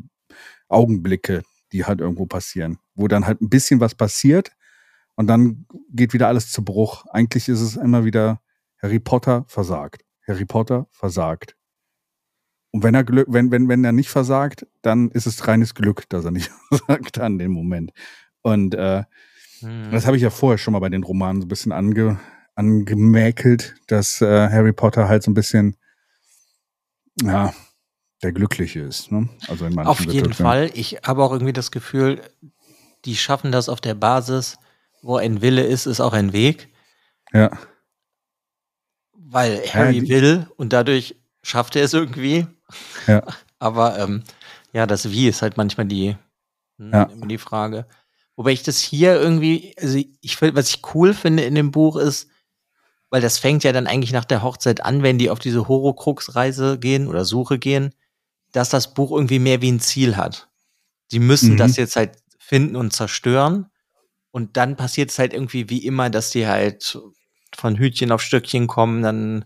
[0.68, 4.52] Augenblicke, die halt irgendwo passieren, wo dann halt ein bisschen was passiert
[5.16, 7.06] und dann geht wieder alles zu Bruch.
[7.08, 8.42] Eigentlich ist es immer wieder
[8.82, 10.04] Harry Potter versagt.
[10.26, 11.56] Harry Potter versagt.
[12.70, 16.08] Und wenn er Glück, wenn, wenn, wenn er nicht versagt, dann ist es reines Glück,
[16.08, 17.92] dass er nicht versagt an dem Moment.
[18.42, 19.04] Und äh,
[19.60, 19.90] Mhm.
[19.90, 22.18] Das habe ich ja vorher schon mal bei den Romanen so ein bisschen ange,
[22.54, 25.76] angemäkelt, dass äh, Harry Potter halt so ein bisschen,
[27.22, 27.52] ja,
[28.22, 29.12] der Glückliche ist.
[29.12, 29.28] Ne?
[29.48, 30.70] Also in Auf jeden Fall.
[30.74, 32.20] Ich habe auch irgendwie das Gefühl,
[33.04, 34.58] die schaffen das auf der Basis,
[35.02, 36.68] wo ein Wille ist, ist auch ein Weg.
[37.32, 37.50] Ja.
[39.12, 42.46] Weil Harry ja, will und dadurch schafft er es irgendwie.
[43.06, 43.22] Ja.
[43.58, 44.22] Aber ähm,
[44.72, 46.16] ja, das Wie ist halt manchmal die,
[46.78, 47.04] hm, ja.
[47.06, 47.86] die Frage.
[48.36, 52.28] Wobei ich das hier irgendwie, also ich, was ich cool finde in dem Buch ist,
[53.10, 56.78] weil das fängt ja dann eigentlich nach der Hochzeit an, wenn die auf diese Horocrux-Reise
[56.78, 57.94] gehen oder Suche gehen,
[58.52, 60.48] dass das Buch irgendwie mehr wie ein Ziel hat.
[61.10, 61.56] Die müssen mhm.
[61.56, 63.66] das jetzt halt finden und zerstören.
[64.30, 66.98] Und dann passiert es halt irgendwie wie immer, dass die halt
[67.56, 69.44] von Hütchen auf Stöckchen kommen, dann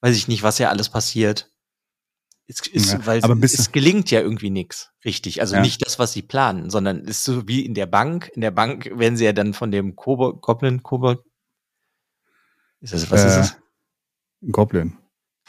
[0.00, 1.50] weiß ich nicht, was ja alles passiert.
[2.48, 5.40] Es, ist, ja, weil es, es, gelingt ja irgendwie nichts, richtig.
[5.40, 5.62] Also ja.
[5.62, 8.30] nicht das, was sie planen, sondern es ist so wie in der Bank.
[8.34, 11.16] In der Bank werden sie ja dann von dem Kobo Goblin, Kobo
[12.82, 13.56] ist das, was äh, ist das?
[14.50, 14.98] Goblin.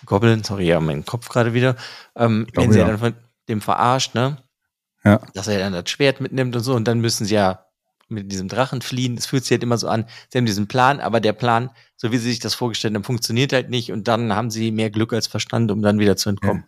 [0.06, 1.76] Goblin, sorry, ja, mein Kopf gerade wieder.
[2.16, 3.16] Ähm, wenn sie ja dann von
[3.50, 4.38] dem verarscht, ne?
[5.04, 5.20] Ja.
[5.34, 7.66] Dass er dann das Schwert mitnimmt und so, und dann müssen sie ja
[8.08, 9.18] mit diesem Drachen fliehen.
[9.18, 12.12] Es fühlt sich halt immer so an, sie haben diesen Plan, aber der Plan, so
[12.12, 15.14] wie sie sich das vorgestellt haben, funktioniert halt nicht und dann haben sie mehr Glück
[15.14, 16.66] als Verstand, um dann wieder zu entkommen.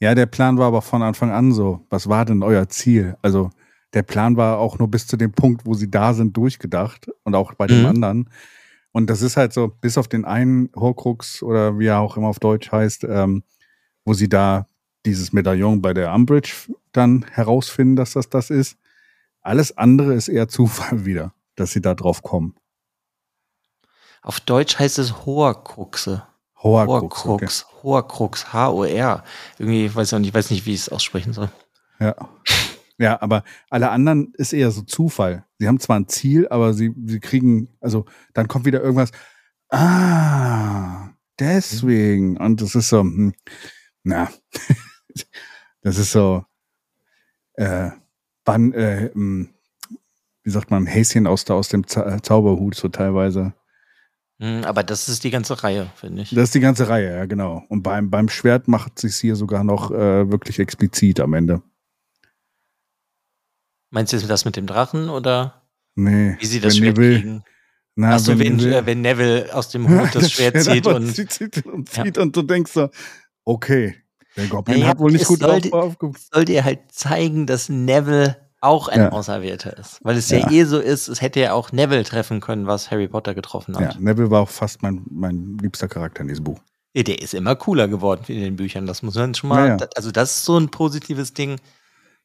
[0.00, 0.14] Ja.
[0.14, 1.86] der Plan war aber von Anfang an so.
[1.90, 3.16] Was war denn euer Ziel?
[3.22, 3.50] Also
[3.94, 7.34] der Plan war auch nur bis zu dem Punkt, wo sie da sind, durchgedacht und
[7.34, 7.70] auch bei mhm.
[7.70, 8.30] dem anderen.
[8.92, 12.28] Und das ist halt so, bis auf den einen Horcrux oder wie er auch immer
[12.28, 13.44] auf Deutsch heißt, ähm,
[14.04, 14.66] wo sie da
[15.06, 18.76] dieses Medaillon bei der Umbridge dann herausfinden, dass das das ist.
[19.40, 22.56] Alles andere ist eher Zufall wieder, dass sie da drauf kommen.
[24.22, 26.26] Auf Deutsch heißt es Horcruxe.
[26.62, 27.24] Horcrux.
[27.24, 27.64] Horcrux.
[27.64, 27.82] Okay.
[27.82, 28.52] Horcrux.
[28.52, 29.24] H-O-R.
[29.58, 31.50] Irgendwie, weiß ich, nicht, ich weiß nicht, wie ich es aussprechen soll.
[32.00, 32.14] Ja.
[33.00, 35.44] Ja, aber alle anderen ist eher so Zufall.
[35.58, 39.12] Sie haben zwar ein Ziel, aber sie, sie kriegen, also dann kommt wieder irgendwas.
[39.70, 42.36] Ah, deswegen.
[42.38, 43.34] Und das ist so, hm,
[44.02, 44.28] na,
[45.82, 46.44] das ist so,
[47.54, 47.90] äh,
[48.44, 49.50] wann, äh, hm,
[50.42, 53.54] wie sagt man, Häschen aus, aus dem Za Zauberhut so teilweise.
[54.40, 56.30] Hm, aber das ist die ganze Reihe, finde ich.
[56.30, 57.64] Das ist die ganze Reihe, ja, genau.
[57.68, 61.62] Und beim, beim Schwert macht sich hier sogar noch äh, wirklich explizit am Ende.
[63.90, 65.62] Meinst du das mit dem Drachen oder?
[65.96, 66.36] Nee.
[66.38, 67.44] Wie sie das Schwert Neville, kriegen?
[67.96, 71.32] Na, Achso, wenn, wenn, wenn, Neville aus dem Hut das, das Schwert, zieht und, zieht,
[71.32, 72.22] zieht und, zieht ja.
[72.22, 72.90] und du denkst so,
[73.44, 73.96] okay,
[74.36, 76.28] der Goblin naja, hat wohl nicht gut sollte, aufgepasst.
[76.32, 79.12] Soll dir halt zeigen, dass Neville auch ein ja.
[79.12, 80.00] Auserwählter ist.
[80.02, 80.38] Weil es ja.
[80.38, 80.50] ja.
[80.50, 83.94] eh so ist, es hätte ja auch Neville treffen können, was Harry Potter getroffen hat.
[83.94, 86.60] Ja, Neville war auch fast mein, mein liebster Charakter in diesem Buch.
[86.94, 88.86] Ja, der ist immer cooler geworden in den Büchern.
[88.86, 91.60] Das muss man schon mal, also das ist so ein positives Ding.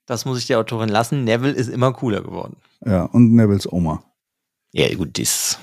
[0.06, 1.24] Das muss ich der Autorin lassen.
[1.24, 2.58] Neville ist immer cooler geworden.
[2.86, 4.04] Ja, und Nevilles Oma.
[4.72, 5.60] Ja, gut, die ist,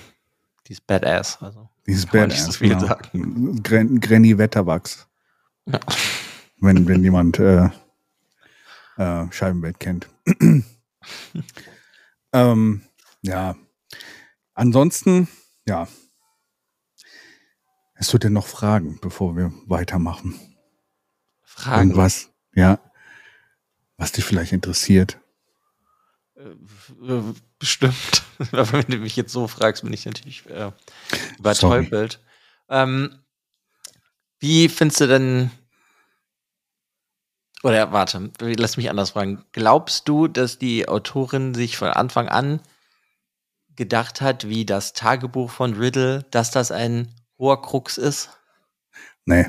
[0.67, 1.39] die ist badass.
[1.43, 2.47] Also, die ist badass.
[2.47, 2.87] So viel genau.
[2.87, 3.63] sagen.
[3.63, 5.07] Gren Granny Wetterwachs.
[5.67, 5.81] Ja.
[6.61, 7.69] Wenn, wenn jemand äh,
[8.97, 10.09] äh, Scheibenwelt kennt.
[12.33, 12.83] ähm,
[13.23, 13.57] ja.
[14.55, 15.29] Ansonsten,
[15.67, 15.89] ja.
[17.95, 20.39] Hast du denn noch Fragen, bevor wir weitermachen?
[21.43, 21.91] Fragen?
[21.91, 22.31] Irgendwas?
[22.55, 22.81] Ja
[24.01, 25.19] was dich vielleicht interessiert?
[26.35, 27.21] Äh,
[27.59, 28.23] bestimmt.
[28.39, 30.73] Wenn du mich jetzt so fragst, bin ich natürlich äh,
[31.39, 32.19] übertäubelt.
[32.71, 33.21] Ähm,
[34.39, 35.51] wie findest du denn,
[37.63, 39.45] oder warte, lass mich anders fragen.
[39.53, 42.61] Glaubst du, dass die Autorin sich von Anfang an
[43.77, 48.31] gedacht hat, wie das Tagebuch von Riddle, dass das ein hoher Krux ist?
[49.25, 49.47] Nee.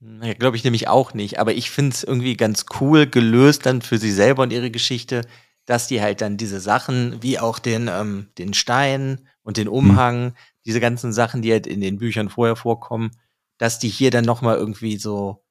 [0.00, 1.38] Ja, Glaube ich nämlich auch nicht.
[1.38, 5.22] Aber ich finde es irgendwie ganz cool gelöst dann für sie selber und ihre Geschichte,
[5.66, 10.24] dass die halt dann diese Sachen, wie auch den, ähm, den Stein und den Umhang,
[10.24, 10.32] mhm.
[10.64, 13.10] diese ganzen Sachen, die halt in den Büchern vorher vorkommen,
[13.58, 15.44] dass die hier dann nochmal irgendwie so,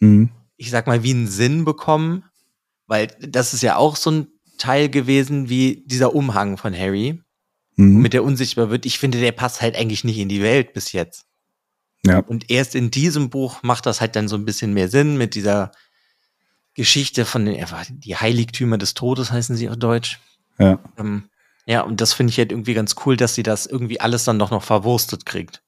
[0.00, 0.30] mhm.
[0.56, 2.24] Ich sag mal, wie einen Sinn bekommen.
[2.86, 7.20] Weil das ist ja auch so ein Teil gewesen wie dieser Umhang von Harry,
[7.76, 8.00] mhm.
[8.00, 8.86] mit der unsichtbar wird.
[8.86, 11.26] Ich finde, der passt halt eigentlich nicht in die Welt bis jetzt.
[12.06, 12.20] Ja.
[12.20, 15.34] Und erst in diesem Buch macht das halt dann so ein bisschen mehr Sinn mit
[15.34, 15.72] dieser
[16.74, 20.20] Geschichte von den, die Heiligtümer des Todes heißen sie auf Deutsch.
[20.58, 20.78] Ja.
[20.98, 21.24] Ähm,
[21.64, 24.38] ja, und das finde ich halt irgendwie ganz cool, dass sie das irgendwie alles dann
[24.38, 25.62] doch noch verwurstet kriegt.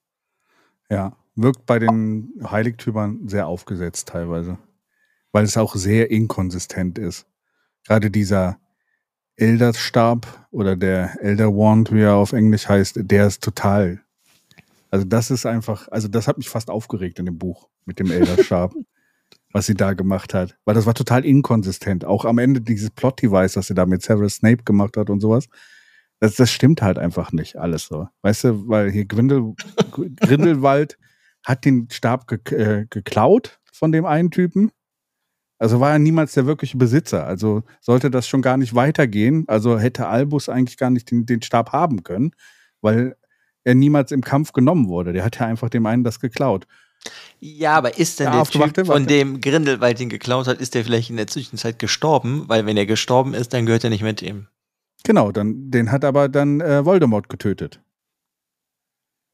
[0.89, 4.59] Ja, wirkt bei den Heiligtümern sehr aufgesetzt teilweise,
[5.39, 7.27] weil es auch sehr inkonsistent ist.
[7.87, 8.59] Gerade dieser
[9.37, 14.01] Elderstab oder der Elder Wand, wie er auf Englisch heißt, der ist total
[14.91, 18.11] also das ist einfach, also das hat mich fast aufgeregt in dem Buch mit dem
[18.11, 18.75] Elderstab,
[19.53, 20.57] was sie da gemacht hat.
[20.65, 22.05] Weil das war total inkonsistent.
[22.05, 25.49] Auch am Ende dieses Plot-Device, das sie da mit Severus Snape gemacht hat und sowas.
[26.21, 28.09] Das, das stimmt halt einfach nicht alles so.
[28.23, 29.55] Weißt du, weil hier Grindel,
[30.17, 30.99] Grindelwald
[31.45, 34.73] hat den Stab ge äh, geklaut von dem einen Typen.
[35.59, 37.27] Also war er niemals der wirkliche Besitzer.
[37.27, 39.45] Also sollte das schon gar nicht weitergehen.
[39.49, 42.33] Also hätte Albus eigentlich gar nicht den, den Stab haben können,
[42.81, 43.17] weil
[43.65, 45.13] er niemals im Kampf genommen wurde.
[45.13, 46.67] Der hat ja einfach dem einen das geklaut.
[47.41, 50.85] Ja, aber ist denn Ja, der Typ, von dem Grindelwald ihn geklaut hat, ist der
[50.85, 52.45] vielleicht in der Zwischenzeit gestorben?
[52.49, 54.49] Weil wenn er gestorben ist, dann gehört er nicht mit ihm.
[55.05, 57.81] Genau, dann, den hat aber dann äh, Voldemort getötet.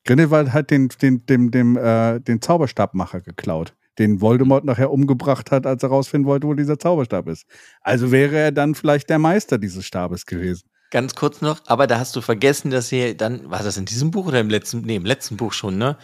[0.04, 5.66] Grindelwald hat den, den, dem, dem, äh, den Zauberstabmacher geklaut, den Voldemort nachher umgebracht hat,
[5.66, 7.44] als er rausfinden wollte, wo dieser Zauberstab ist.
[7.80, 10.68] Also wäre er dann vielleicht der Meister dieses Stabes gewesen.
[10.90, 14.11] Ganz kurz noch, aber da hast du vergessen, dass sie dann, war das in diesem
[14.11, 15.96] Buch oder im letzten, nee, im letzten Buch schon, ne?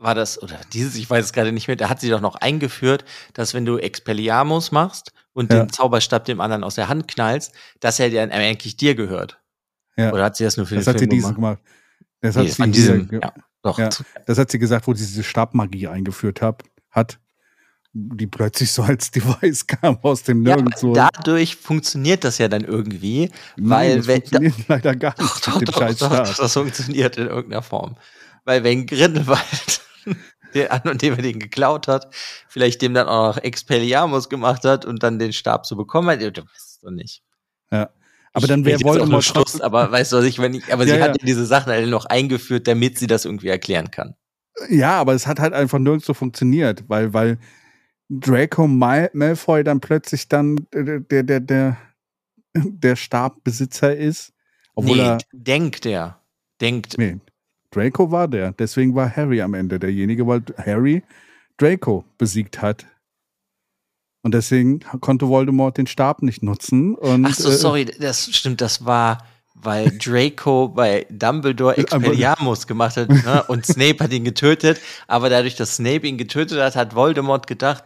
[0.00, 2.36] War das, oder dieses, ich weiß es gerade nicht mehr, da hat sie doch noch
[2.36, 5.60] eingeführt, dass wenn du Expelliarmus machst und Ja.
[5.64, 9.40] den Zauberstab dem anderen aus der Hand knallst, dass er dann eigentlich dir gehört.
[9.96, 10.12] Ja.
[10.12, 11.60] Oder hat sie das nur für Das den hat sie Film dieses gemacht?
[11.60, 11.76] gemacht.
[12.20, 13.78] Das Nee, hat, sie hier diesem, ge- ja, doch.
[13.78, 13.88] Ja.
[14.26, 17.18] das hat sie gesagt, wo sie diese Stabmagie eingeführt hat, hat,
[17.92, 20.94] die plötzlich so als Device kam aus dem Ja, aber Nirgendwo.
[20.94, 25.46] dadurch funktioniert das ja dann irgendwie, Nein, weil das wenn, funktioniert leider gar Doch, nicht
[25.46, 27.96] doch, mit dem doch, scheiß doch, das funktioniert in irgendeiner Form.
[28.44, 29.82] Weil wenn Grindelwald
[30.54, 32.14] den an und dem er den geklaut hat,
[32.48, 36.20] vielleicht dem dann auch noch Expelliarmus gemacht hat und dann den Stab so bekommen hat,
[36.20, 37.22] du weißt es doch nicht.
[38.32, 40.94] Aber Ich dann wäre Voldemort Schluss, aber weißt du, was ich, wenn ich, aber Ja,
[40.94, 41.04] sie ja.
[41.04, 44.14] hat ja diese Sachen alle noch eingeführt, damit sie das irgendwie erklären kann.
[44.68, 47.38] Ja, aber es hat halt einfach nirgendwo funktioniert, weil, weil
[48.08, 51.76] Draco Mal Malfoy dann plötzlich dann äh, der, der, der,
[52.54, 54.32] der Stabbesitzer ist.
[54.74, 55.18] Obwohl nee, er.
[55.32, 56.20] denkt er.
[56.60, 56.96] Denkt.
[56.98, 57.18] Nee,
[57.70, 58.52] Draco war der.
[58.52, 61.02] Deswegen war Harry am Ende derjenige, weil Harry
[61.56, 62.86] Draco besiegt hat.
[64.22, 66.94] Und deswegen konnte Voldemort den Stab nicht nutzen.
[66.94, 69.24] Und, Ach so, äh, sorry, das stimmt, das war,
[69.62, 73.42] weil Draco bei Dumbledore Expelliarmus gemacht hat ne?
[73.48, 77.84] und Snape hat ihn getötet, aber dadurch, dass Snape ihn getötet hat, hat Voldemort gedacht,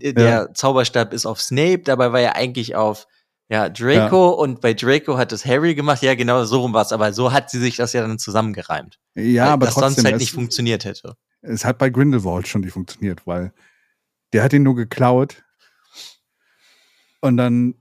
[0.00, 3.06] äh, der Zauberstab ist auf Snape, dabei war er eigentlich auf
[3.50, 6.92] ja, Draco und bei Draco hat es Harry gemacht, ja genau, so rum war es,
[6.92, 8.98] aber so hat sie sich das ja dann zusammengereimt.
[9.14, 11.14] Ja, weil aber das trotzdem, sonst halt es- nicht funktioniert hätte.
[11.40, 13.52] es hat bei Grindelwald schon nicht funktioniert, weil
[14.34, 15.42] der hat ihn nur geklaut
[17.20, 17.74] und dann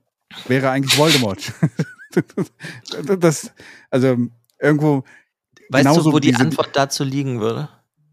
[0.47, 1.51] wäre eigentlich Voldemort.
[3.19, 3.51] das,
[3.89, 4.17] also
[4.59, 5.03] irgendwo,
[5.69, 7.69] Weißt du, wo die Antwort dazu liegen würde?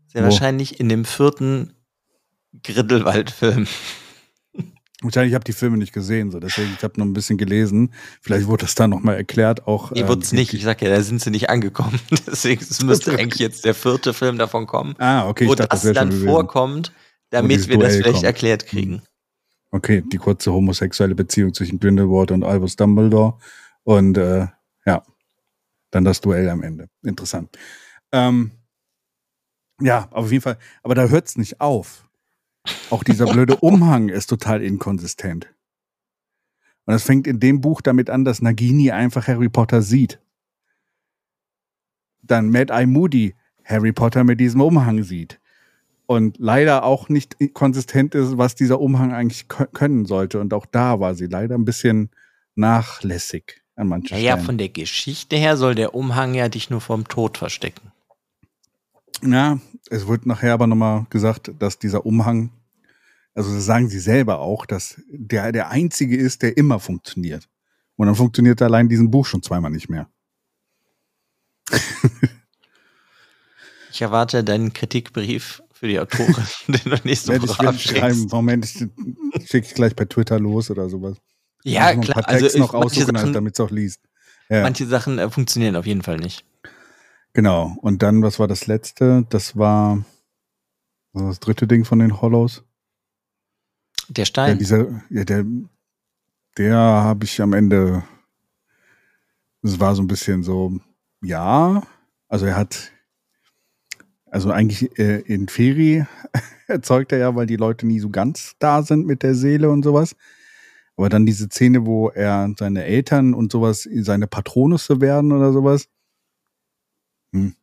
[0.09, 0.26] Sehr Wo?
[0.26, 1.74] wahrscheinlich in dem vierten
[2.62, 3.66] Grindelwald-Film.
[5.02, 7.92] wahrscheinlich habe ich die Filme nicht gesehen, so deswegen ich habe noch ein bisschen gelesen.
[8.20, 9.90] Vielleicht wurde das dann noch mal erklärt, auch.
[9.90, 10.54] Nee, ähm, wird's nicht.
[10.54, 12.00] Ich sag ja, da sind sie nicht angekommen.
[12.26, 15.83] Deswegen es müsste eigentlich jetzt der vierte Film davon kommen, Ah, okay, wo dachte, das
[15.83, 16.92] das dann vorkommt,
[17.30, 18.24] damit wir das vielleicht kommt.
[18.24, 19.02] erklärt kriegen.
[19.70, 23.35] Okay, die kurze homosexuelle Beziehung zwischen Grindelwald und Albus Dumbledore
[23.85, 24.49] und äh,
[24.87, 25.05] ja,
[25.90, 26.88] dann das Duell am Ende.
[27.03, 27.57] Interessant.
[28.12, 28.53] Ähm,
[29.81, 30.59] ja, auf jeden Fall.
[30.83, 32.09] Aber da hört's nicht auf.
[32.90, 35.55] Auch dieser blöde Umhang ist total inkonsistent.
[36.87, 40.20] Und das fängt in dem Buch damit an, dass Nagini einfach Harry Potter sieht.
[42.23, 45.40] Dann Mad Eye Moody Harry Potter mit diesem Umhang sieht
[46.07, 50.40] und leider auch nicht konsistent ist, was dieser Umhang eigentlich kö- können sollte.
[50.40, 52.11] Und auch da war sie leider ein bisschen
[52.55, 54.46] nachlässig an manchen Naja, Stellen.
[54.46, 57.92] von der Geschichte her soll der Umhang ja dich nur vom Tod verstecken.
[59.22, 59.58] Ja,
[59.90, 62.50] es wird nachher aber nochmal gesagt, dass dieser Umhang,
[63.34, 67.48] also das sagen sie selber auch, dass der der einzige ist, der immer funktioniert.
[67.96, 70.08] Und dann funktioniert er allein diesen Buch schon zweimal nicht mehr.
[73.90, 76.34] Ich erwarte deinen Kritikbrief für die Autorin,
[76.66, 78.26] den du nächste Woche werde ich schreiben.
[78.26, 78.72] Moment, ich
[79.48, 81.16] schicke ich gleich per Twitter los oder sowas.
[81.64, 82.18] Ja, klar.
[82.18, 84.00] Ein paar Also noch aussuchen, damit es auch liest.
[84.50, 84.62] Ja.
[84.62, 86.44] manche Sachen äh, funktionieren auf jeden Fall nicht.
[87.33, 87.77] Genau.
[87.81, 89.27] Und dann, was war das letzte?
[89.31, 90.05] Das war
[91.14, 92.62] das dritte Ding von den Hollows.
[94.09, 94.59] Der Ja, Stein.
[94.59, 95.44] dieser, ja, der,
[96.59, 98.05] der habe ich am Ende.
[99.62, 100.79] Es war so ein bisschen so,
[101.22, 101.83] ja.
[102.29, 102.92] Also er hat,
[104.27, 106.04] also eigentlich äh, in Feri
[106.67, 109.83] erzeugt er ja, weil die Leute nie so ganz da sind mit der Seele und
[109.83, 110.15] sowas.
[110.97, 115.88] Aber dann diese Szene, wo er seine Eltern und sowas, seine Patronusse werden oder sowas.
[117.33, 117.55] Hm.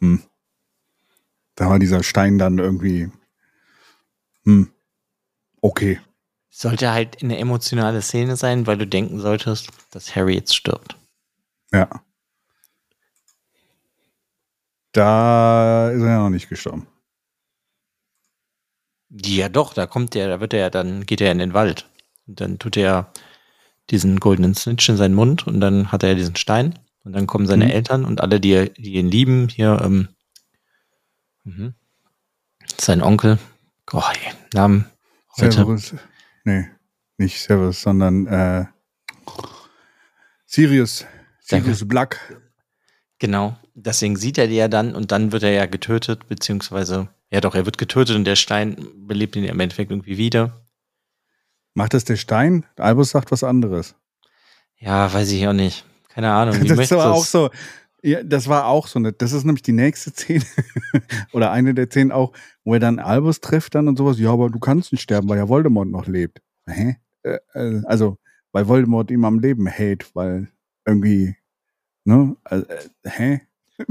[0.00, 0.22] Hm.
[1.54, 3.10] Da war dieser Stein dann irgendwie.
[4.44, 4.70] Hm.
[5.60, 6.00] Okay.
[6.50, 10.96] Sollte halt eine emotionale Szene sein, weil du denken solltest, dass Harry jetzt stirbt.
[11.72, 11.88] Ja.
[14.92, 16.86] Da ist er ja noch nicht gestorben.
[19.10, 21.86] Ja, doch, da kommt der, da wird er ja dann, geht er in den Wald.
[22.26, 23.12] Und dann tut er
[23.90, 27.46] diesen goldenen Snitch in seinen Mund und dann hat er diesen Stein und dann kommen
[27.46, 27.70] seine Mhm.
[27.70, 30.08] Eltern und alle, die, die ihn lieben, hier, ähm,
[31.44, 31.74] mhm.
[32.78, 33.38] sein Onkel,
[33.92, 34.02] oh,
[34.54, 34.86] Namen
[35.38, 35.52] heute.
[35.52, 35.94] Severus.
[36.44, 36.68] Nee,
[37.18, 38.66] nicht Severus, sondern äh,
[40.46, 41.04] Sirius.
[41.40, 42.40] Sirius Black.
[43.18, 47.40] Genau, deswegen sieht er die ja dann und dann wird er ja getötet, beziehungsweise, ja
[47.40, 48.76] doch, er wird getötet und der Stein
[49.06, 50.64] belebt ihn im Endeffekt irgendwie wieder.
[51.74, 52.66] Macht das der Stein?
[52.76, 53.94] Albus sagt was anderes.
[54.76, 55.84] Ja, weiß ich auch nicht.
[56.08, 56.54] Keine Ahnung.
[56.60, 57.50] Wie das war auch so.
[58.02, 60.44] Ja, das war auch so eine, das ist nämlich die nächste Szene
[61.32, 62.32] oder eine der Szenen auch,
[62.64, 64.18] wo er dann Albus trifft dann und sowas.
[64.18, 66.40] Ja, aber du kannst nicht sterben, weil ja Voldemort noch lebt.
[66.66, 66.96] Hä?
[67.22, 68.18] Äh, äh, also,
[68.52, 70.48] weil Voldemort ihm am Leben hält, weil
[70.86, 71.36] irgendwie,
[72.04, 72.36] ne?
[72.42, 73.40] Also, äh, hä?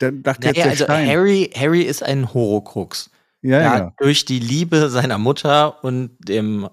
[0.00, 1.08] Dann dachte jetzt Naja, der also Stein.
[1.08, 3.10] Harry, Harry ist ein Horcrux.
[3.42, 6.68] ja, ja, hat durch die Liebe seiner Mutter und dem,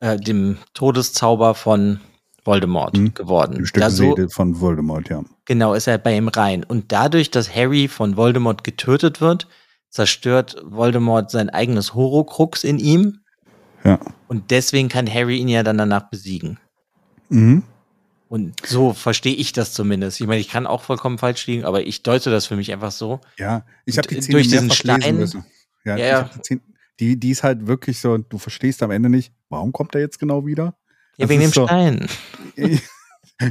[0.00, 2.00] äh, dem Todeszauber von
[2.44, 3.14] Voldemort Mhm.
[3.14, 3.58] geworden.
[3.58, 5.22] Ein Stück Da so, Seele von Voldemort, ja.
[5.44, 6.64] genau, ist er bei ihm rein.
[6.64, 9.46] Und dadurch, dass Harry von Voldemort getötet wird,
[9.90, 13.18] zerstört Voldemort sein eigenes Horcrux in ihm.
[13.84, 13.98] Ja.
[14.28, 16.58] Und deswegen kann Harry ihn ja dann danach besiegen.
[17.28, 17.62] Mhm.
[18.32, 20.18] Und so verstehe ich das zumindest.
[20.18, 22.90] Ich meine, ich kann auch vollkommen falsch liegen, aber ich deute das für mich einfach
[22.90, 23.20] so.
[23.38, 25.44] Ja, ich habe die Szene durch diesen Stein- müssen.
[25.84, 26.60] Ja, Ja, ich die, Szene,
[26.98, 30.18] die, die ist halt wirklich so, du verstehst am Ende nicht, warum kommt er jetzt
[30.18, 30.64] genau wieder?
[31.18, 32.08] Ja, Das wegen dem so- Stein.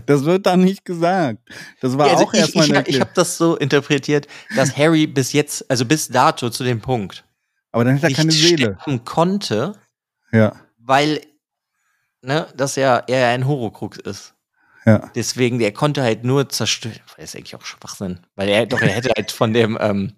[0.05, 1.39] Das wird dann nicht gesagt.
[1.81, 4.27] Das war Ja, also auch ich erstmal ich, eine hab- ich habe das so interpretiert,
[4.55, 7.25] dass Harry bis jetzt, also bis dato zu dem Punkt,
[7.71, 8.77] Aber dann hat er nicht keine Seele.
[9.05, 9.73] konnte,
[10.31, 11.21] Ja, weil
[12.21, 14.33] ne, dass er er ein Horcrux ist.
[14.85, 15.11] Ja.
[15.15, 16.99] Deswegen, der konnte halt nur zerstören.
[17.17, 18.19] Das ist eigentlich auch Schwachsinn.
[18.35, 20.13] Weil er doch, er hätte halt von dem, ähm,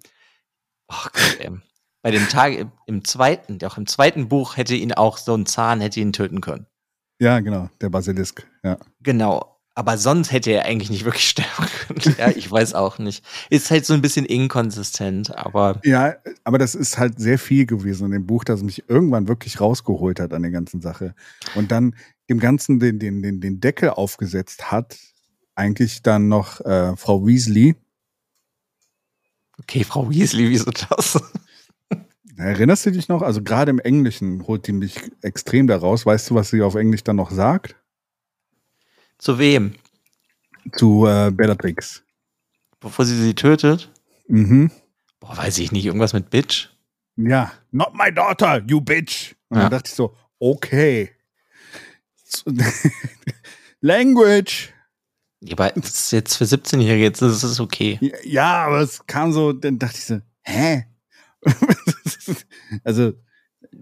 [0.88, 1.62] ach Gott, ähm,
[2.02, 5.80] bei dem Tag im, zweiten, auch im zweiten Buch hätte ihn auch so ein Zahn
[5.80, 6.66] hätte ihn töten können.
[7.18, 8.46] Ja, genau, der Basilisk.
[8.62, 8.78] Ja.
[9.00, 9.54] Genau.
[9.76, 12.16] Aber sonst hätte er eigentlich nicht wirklich sterben können.
[12.18, 13.24] ja, ich weiß auch nicht.
[13.50, 18.06] Ist halt so ein bisschen inkonsistent, aber ja, aber das ist halt sehr viel gewesen
[18.06, 21.14] in dem Buch, das mich irgendwann wirklich rausgeholt hat an der ganzen Sache.
[21.54, 21.96] Und dann
[22.28, 24.98] dem Ganzen den, den, den, den Deckel aufgesetzt hat,
[25.54, 27.76] eigentlich dann noch äh, Frau Weasley.
[29.58, 31.20] okay, Frau Weasley, wieso das?
[32.36, 33.22] Erinnerst du dich noch?
[33.22, 36.04] Also gerade im Englischen holt die mich extrem daraus.
[36.04, 37.76] Weißt du, was sie auf Englisch dann noch sagt?
[39.18, 39.74] Zu wem?
[40.72, 42.02] Zu äh, Bellatrix.
[42.80, 43.88] Bevor sie sie tötet?
[44.26, 44.72] Mhm.
[45.20, 45.84] Boah, weiß ich nicht.
[45.86, 46.70] Irgendwas mit Bitch?
[47.16, 49.36] Ja, not my daughter, you bitch.
[49.48, 49.62] Und Ja.
[49.64, 51.12] dann dachte ich so, okay.
[53.80, 54.70] Language.
[55.40, 57.98] Ja, aber das ist jetzt für 17-Jährige, jetzt ist es okay.
[58.24, 60.86] Ja, aber es kam so, dann dachte ich so, hä?
[62.84, 63.12] also,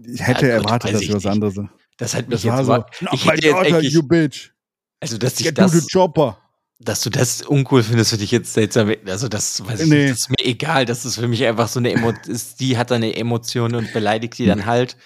[0.05, 1.31] ich hätte Ja, erwartet, dass ich was nicht.
[1.31, 1.55] anderes.
[1.97, 4.51] Das hat mich Das war jetzt so, mal, not ich my daughter, you bitch.
[4.99, 6.37] also dass ich Get to the das, chopper.
[6.79, 8.91] dass du das uncool findest, finde ich jetzt seltsam.
[9.05, 10.01] Also das weiß ich Nee.
[10.01, 10.85] nicht, das ist mir egal.
[10.85, 14.45] Das ist für mich einfach so eine Emotion, die hat eine Emotion und beleidigt die
[14.47, 14.97] dann halt.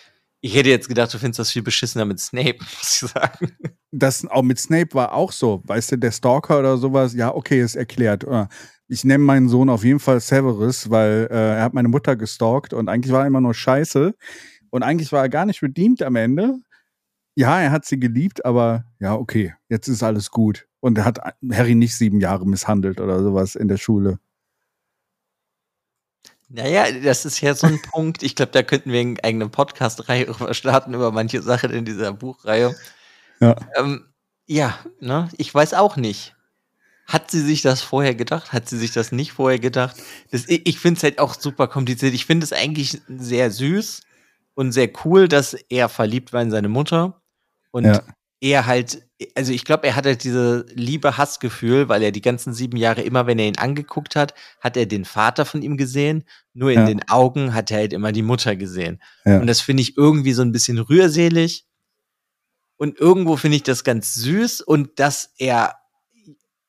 [0.47, 3.51] Ich hätte jetzt gedacht, du findest das viel beschissener mit Snape, muss ich sagen.
[3.91, 7.61] das auch mit Snape war auch so, weißt du, der Stalker oder sowas, ja, okay,
[7.61, 8.23] ist erklärt.
[8.23, 8.45] Äh,
[8.87, 12.73] Ich nenne meinen Sohn auf jeden Fall Severus, weil äh, er hat meine Mutter gestalkt
[12.73, 14.13] und eigentlich war er immer nur scheiße.
[14.69, 16.55] Und eigentlich war er gar nicht redeemed am Ende.
[17.35, 20.65] Ja, er hat sie geliebt, aber ja, okay, jetzt ist alles gut.
[20.79, 21.19] Und er hat
[21.51, 24.17] Harry nicht sieben Jahre misshandelt oder sowas in der Schule.
[26.49, 28.23] Naja, das ist ja so ein Punkt.
[28.23, 32.75] Ich glaube, da könnten wir eine eigene Podcast-Reihe starten über manche Sachen in dieser Buchreihe.
[33.39, 33.55] Ja.
[33.75, 34.05] Ähm,
[34.45, 35.29] ja, ne?
[35.37, 36.35] Ich weiß auch nicht.
[37.05, 38.51] Hat sie sich das vorher gedacht?
[38.53, 39.95] Hat sie sich das nicht vorher gedacht?
[40.31, 42.13] Das, ich ich finde es halt auch super kompliziert.
[42.13, 44.01] Ich finde es eigentlich sehr süß
[44.55, 47.21] und sehr cool, dass er verliebt war in seine Mutter
[47.71, 48.03] und Ja.
[48.41, 52.77] er halt, also ich glaube, er hat halt diese Liebe-Hass-Gefühl, weil er die ganzen sieben
[52.77, 56.71] Jahre immer, wenn er ihn angeguckt hat, hat er den Vater von ihm gesehen, nur
[56.71, 56.85] in Ja.
[56.85, 59.01] den Augen hat er halt immer die Mutter gesehen.
[59.25, 59.39] Ja.
[59.39, 61.65] Und das finde ich irgendwie so ein bisschen rührselig.
[62.77, 65.75] Und irgendwo finde ich das ganz süß und dass er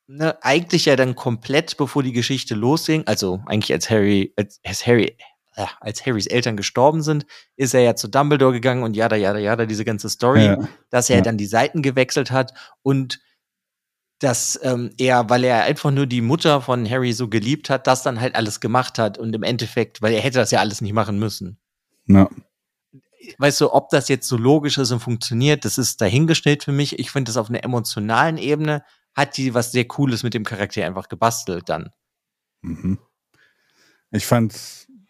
[0.07, 4.87] ne, eigentlich ja dann komplett, bevor die Geschichte losging, also eigentlich als Harry, als, als
[4.87, 5.15] Harry,
[5.59, 9.39] äh, als Harrys Eltern gestorben sind, ist er ja zu Dumbledore gegangen und jada, jada,
[9.39, 10.57] jada, diese ganze Story, Ja.
[10.89, 11.21] dass er Ja.
[11.21, 13.19] dann die Seiten gewechselt hat und
[14.19, 18.03] dass ähm, er, weil er einfach nur die Mutter von Harry so geliebt hat, das
[18.03, 20.91] dann halt alles gemacht hat und im Endeffekt, weil er hätte das ja alles nicht
[20.93, 21.57] machen müssen
[22.05, 22.29] Ja.
[23.37, 26.99] weißt du, ob das jetzt so logisch ist und funktioniert, das ist dahingestellt für mich.
[26.99, 28.83] Ich finde das auf einer emotionalen Ebene
[29.15, 31.89] hat die was sehr Cooles mit dem Charakter einfach gebastelt dann.
[32.61, 32.99] Mhm.
[34.11, 34.53] Ich fand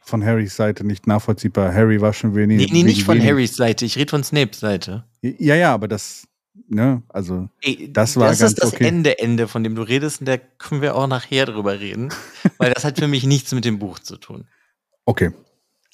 [0.09, 1.73] von Harrys Seite nicht nachvollziehbar.
[1.73, 2.57] Harry war schon wenig.
[2.57, 5.05] Nee, nee, nicht von wenig- Harrys Seite, ich rede von Snapes Seite.
[5.21, 6.27] Ja, ja, aber das
[6.69, 8.87] ne, also Ey, das war das ganz ist das okay.
[8.87, 12.09] Ende, Ende, von dem du redest, und da können wir auch nachher drüber reden,
[12.57, 14.47] weil das hat für mich nichts mit dem Buch zu tun.
[15.05, 15.31] Okay.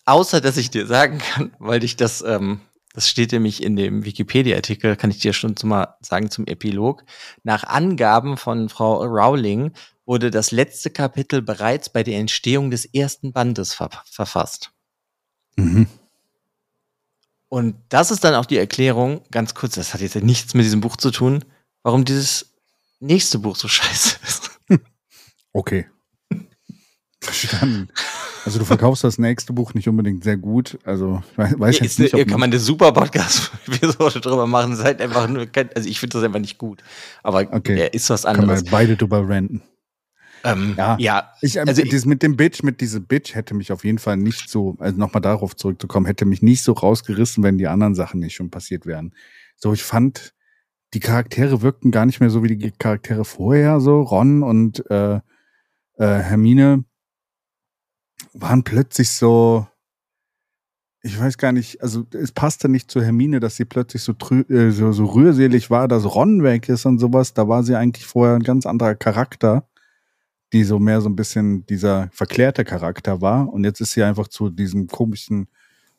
[0.06, 2.60] Außer, dass ich dir sagen kann, weil ich das, ähm,
[2.94, 7.04] das steht nämlich in dem Wikipedia-Artikel, kann ich dir schon mal sagen zum Epilog.
[7.44, 9.72] Nach Angaben von Frau Rowling
[10.06, 14.72] wurde das letzte Kapitel bereits bei der Entstehung des ersten Bandes ver verfasst.
[15.58, 15.88] Mhm.
[17.50, 20.82] Und das ist dann auch die Erklärung, ganz kurz, das hat jetzt nichts mit diesem
[20.82, 21.46] Buch zu tun,
[21.84, 22.54] warum dieses
[23.00, 24.52] nächste Buch so scheiße ist.
[25.54, 25.88] Okay.
[27.22, 27.88] Verstanden.
[28.44, 30.78] Also du verkaufst das nächste Buch nicht unbedingt sehr gut.
[30.84, 34.72] Also weiß, weiß Ja, jetzt nicht, ob kann man, eine super Podcast-Episode drüber machen.
[34.72, 36.84] Das ist halt einfach nur, also ich finde das einfach nicht gut.
[37.24, 37.80] Aber Okay.
[37.80, 38.66] er ist was kann man anderes.
[38.70, 39.64] beide drüber ranten.
[40.46, 40.98] Ähm, Ja.
[41.00, 41.32] ja.
[41.42, 44.18] Ich, ähm, Also- das mit dem Bitch, mit diesem Bitch hätte mich auf jeden Fall
[44.18, 48.20] nicht so, also nochmal darauf zurückzukommen, hätte mich nicht so rausgerissen, wenn die anderen Sachen
[48.20, 49.14] nicht schon passiert wären.
[49.58, 50.34] So, ich fand,
[50.94, 55.16] die Charaktere wirkten gar nicht mehr so wie die Charaktere vorher, so Ron und äh,
[55.16, 55.22] äh,
[55.98, 56.86] Hermine
[58.34, 59.68] waren plötzlich so,
[61.02, 64.42] ich weiß gar nicht, also es passte nicht zu Hermine, dass sie plötzlich so, trü
[64.50, 67.34] äh, so, so rührselig war, dass Ron weg ist und sowas.
[67.34, 69.68] Da war sie eigentlich vorher ein ganz anderer Charakter,
[70.56, 73.52] die so mehr so ein bisschen dieser verklärte Charakter war.
[73.52, 75.50] Und jetzt ist sie einfach zu diesem komischen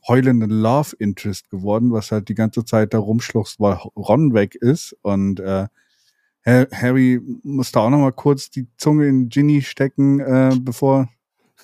[0.09, 4.97] heulenden Love Interest geworden, was halt die ganze Zeit da rumschluchst, weil Ron weg ist.
[5.03, 5.67] Und äh,
[6.47, 11.11] Har- Harry musste auch noch mal kurz die Zunge in Ginny stecken, äh, bevor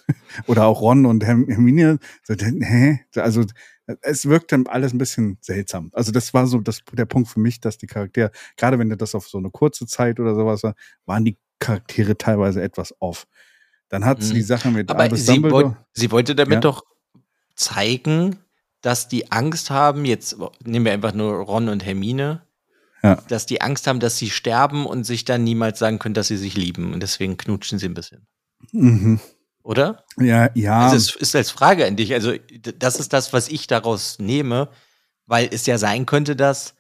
[0.47, 1.99] oder auch Ron und Herm- Hermine.
[2.25, 3.01] So, hä?
[3.17, 3.45] Also
[4.03, 5.91] es wirkte alles ein bisschen seltsam.
[5.95, 8.97] Also das war so das, der Punkt für mich, dass die Charaktere, gerade wenn du
[8.99, 10.75] das auf so eine kurze Zeit oder sowas war,
[11.07, 13.27] waren die Charaktere teilweise etwas off.
[13.89, 14.35] Dann hat sie Mhm.
[14.37, 16.61] die Sache mit Aber Albus sie, wollt, sie wollte damit Ja.
[16.61, 16.83] doch
[17.55, 18.37] zeigen,
[18.81, 22.43] dass die Angst haben, jetzt nehmen wir einfach nur Ron und Hermine,
[23.03, 23.17] Ja.
[23.29, 26.37] dass die Angst haben, dass sie sterben und sich dann niemals sagen können, dass sie
[26.37, 26.93] sich lieben.
[26.95, 28.27] Und deswegen knutschen sie ein bisschen.
[28.73, 29.21] Mhm.
[29.63, 30.05] Oder?
[30.19, 30.81] Ja, ja.
[30.89, 32.13] Also es ist als Frage an dich.
[32.15, 32.33] Also
[32.79, 34.69] das ist das, was ich daraus nehme,
[35.27, 36.75] weil es ja sein könnte, dass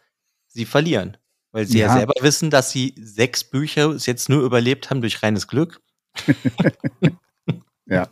[0.48, 1.16] sie verlieren.
[1.52, 1.96] Weil sie ja, Ja.
[1.98, 5.80] selber wissen, dass sie sechs Bücher jetzt nur überlebt haben durch reines Glück.
[7.86, 8.06] Ja,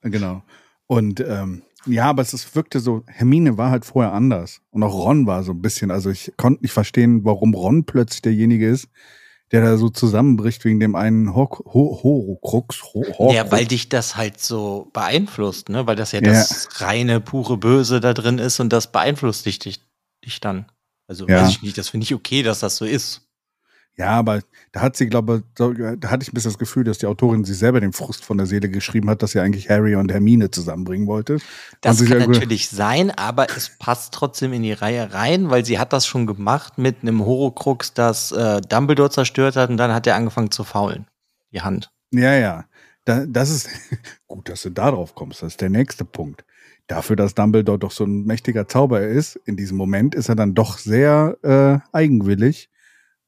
[0.00, 0.42] genau.
[0.86, 4.60] Und ähm, ja, aber es wirkte so, Hermine war halt vorher anders.
[4.70, 8.22] Und auch Ron war so ein bisschen, also ich konnte nicht verstehen, warum Ron plötzlich
[8.22, 8.88] derjenige ist,
[9.52, 12.82] der da so zusammenbricht wegen dem einen Hor Ho Horcrux.
[12.94, 13.34] Ho Horcrux.
[13.34, 15.86] Ja, weil dich das halt so beeinflusst, ne?
[15.86, 16.32] Weil das ja, Ja.
[16.32, 19.80] das reine, pure Böse da drin ist und das beeinflusst dich, dich,
[20.24, 20.66] dich dann.
[21.08, 21.42] Also Ja.
[21.42, 23.22] weiß ich nicht, das finde ich okay, dass das so ist.
[23.96, 26.98] Ja, aber da hat sie, glaube ich, da hatte ich ein bisschen das Gefühl, dass
[26.98, 29.96] die Autorin sich selber den Frust von der Seele geschrieben hat, dass sie eigentlich Harry
[29.96, 31.38] und Hermine zusammenbringen wollte.
[31.80, 35.92] Das kann natürlich sein, aber es passt trotzdem in die Reihe rein, weil sie hat
[35.92, 40.14] das schon gemacht mit einem Horocrux, das äh, Dumbledore zerstört hat und dann hat er
[40.14, 41.06] angefangen zu faulen.
[41.52, 41.90] Die Hand.
[42.12, 42.66] Ja, ja.
[43.04, 43.68] Da, das ist
[44.28, 45.42] gut, dass du darauf kommst.
[45.42, 46.44] Das ist der nächste Punkt.
[46.88, 50.54] Dafür, dass Dumbledore doch so ein mächtiger Zauberer ist, in diesem Moment ist er dann
[50.54, 52.70] doch sehr äh, eigenwillig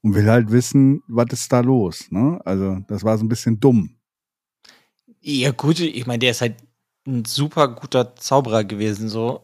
[0.01, 2.07] und will halt wissen, was ist da los.
[2.11, 2.41] Ne?
[2.43, 3.95] Also das war so ein bisschen dumm.
[5.21, 6.55] Ja, gut, ich meine, der ist halt
[7.07, 9.41] ein super guter Zauberer gewesen, so.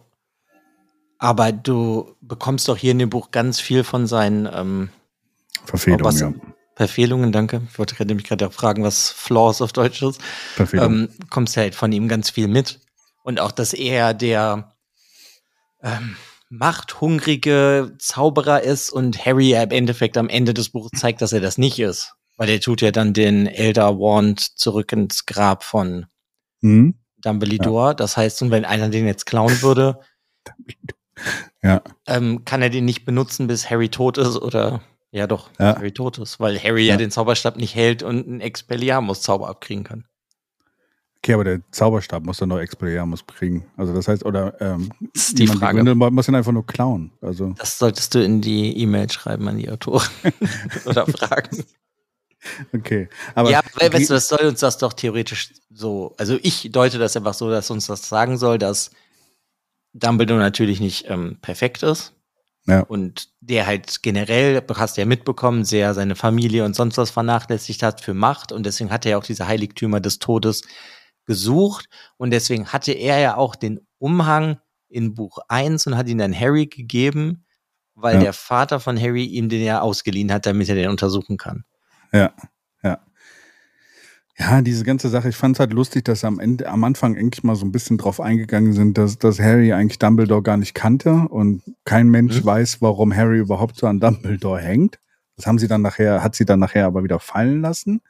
[1.20, 4.90] Aber du bekommst doch hier in dem Buch ganz viel von seinen ähm,
[5.66, 6.34] Verfehlung, was- ja.
[6.76, 7.62] Verfehlungen, danke.
[7.72, 10.22] Ich wollte gerade nämlich gerade auch fragen, was Flaws auf Deutsch ist.
[10.54, 10.94] Verfehlung.
[10.94, 12.80] ähm, kommst halt von ihm ganz viel mit.
[13.28, 14.74] Und auch, dass er der
[15.84, 16.16] ähm,
[16.50, 21.42] machthungrige Zauberer ist und Harry ja im Endeffekt am Ende des Buches zeigt, dass er
[21.42, 22.14] das nicht ist.
[22.38, 26.06] Weil er tut ja dann den Elder Wand zurück ins Grab von
[26.62, 26.96] hm?
[27.18, 27.96] Dumbledore.
[27.98, 30.00] Das heißt, und wenn einer den jetzt klauen würde,
[31.62, 31.82] Ja.
[32.06, 34.80] ähm, kann er den nicht benutzen, bis Harry tot ist oder
[35.12, 35.76] ja doch, Ja.
[35.76, 36.98] Harry tot ist, weil Harry ja, Ja.
[36.98, 40.06] den Zauberstab nicht hält und einen Expelliarmus-Zauber abkriegen kann.
[41.18, 43.66] Okay, aber der Zauberstab muss dann noch Expelliarmus kriegen.
[43.76, 45.84] Also das heißt, oder ähm, ist die Frage.
[45.84, 47.12] Gründe muss ihn einfach nur klauen.
[47.22, 50.08] Also Das solltest du in die E-Mail schreiben an die Autoren
[50.86, 51.66] oder fragen.
[52.74, 53.10] okay.
[53.36, 56.98] Aber ja, weil, weißt du, das soll uns das doch theoretisch so, also ich deute
[56.98, 58.92] das einfach so, dass uns das sagen soll, dass
[59.94, 62.14] Dumbledore natürlich nicht ähm, perfekt ist.
[62.68, 62.82] Ja.
[62.82, 67.82] Und der halt generell, hast du ja mitbekommen, sehr seine Familie und sonst was vernachlässigt
[67.82, 68.52] hat für Macht.
[68.52, 70.64] Und deswegen hat er ja auch diese Heiligtümer des Todes
[71.28, 71.88] gesucht.
[72.18, 74.58] Und deswegen hatte er ja auch den Umhang
[74.90, 77.46] in Buch 1 und hat ihn dann Harry gegeben,
[77.94, 78.22] weil Ja.
[78.22, 81.64] der Vater von Harry ihm den ja ausgeliehen hat, damit er den untersuchen kann.
[82.12, 82.32] Ja,
[82.84, 83.00] ja.
[84.40, 87.44] Ja, diese ganze Sache, ich fand es halt lustig, dass am Ende, am Anfang eigentlich
[87.44, 91.12] mal so ein bisschen drauf eingegangen sind, dass, dass Harry eigentlich Dumbledore gar nicht kannte
[91.30, 92.46] und kein Mensch Mhm.
[92.46, 95.00] weiß, warum Harry überhaupt so an Dumbledore hängt.
[95.38, 98.02] Das haben sie dann nachher, hat sie dann nachher aber wieder fallen lassen.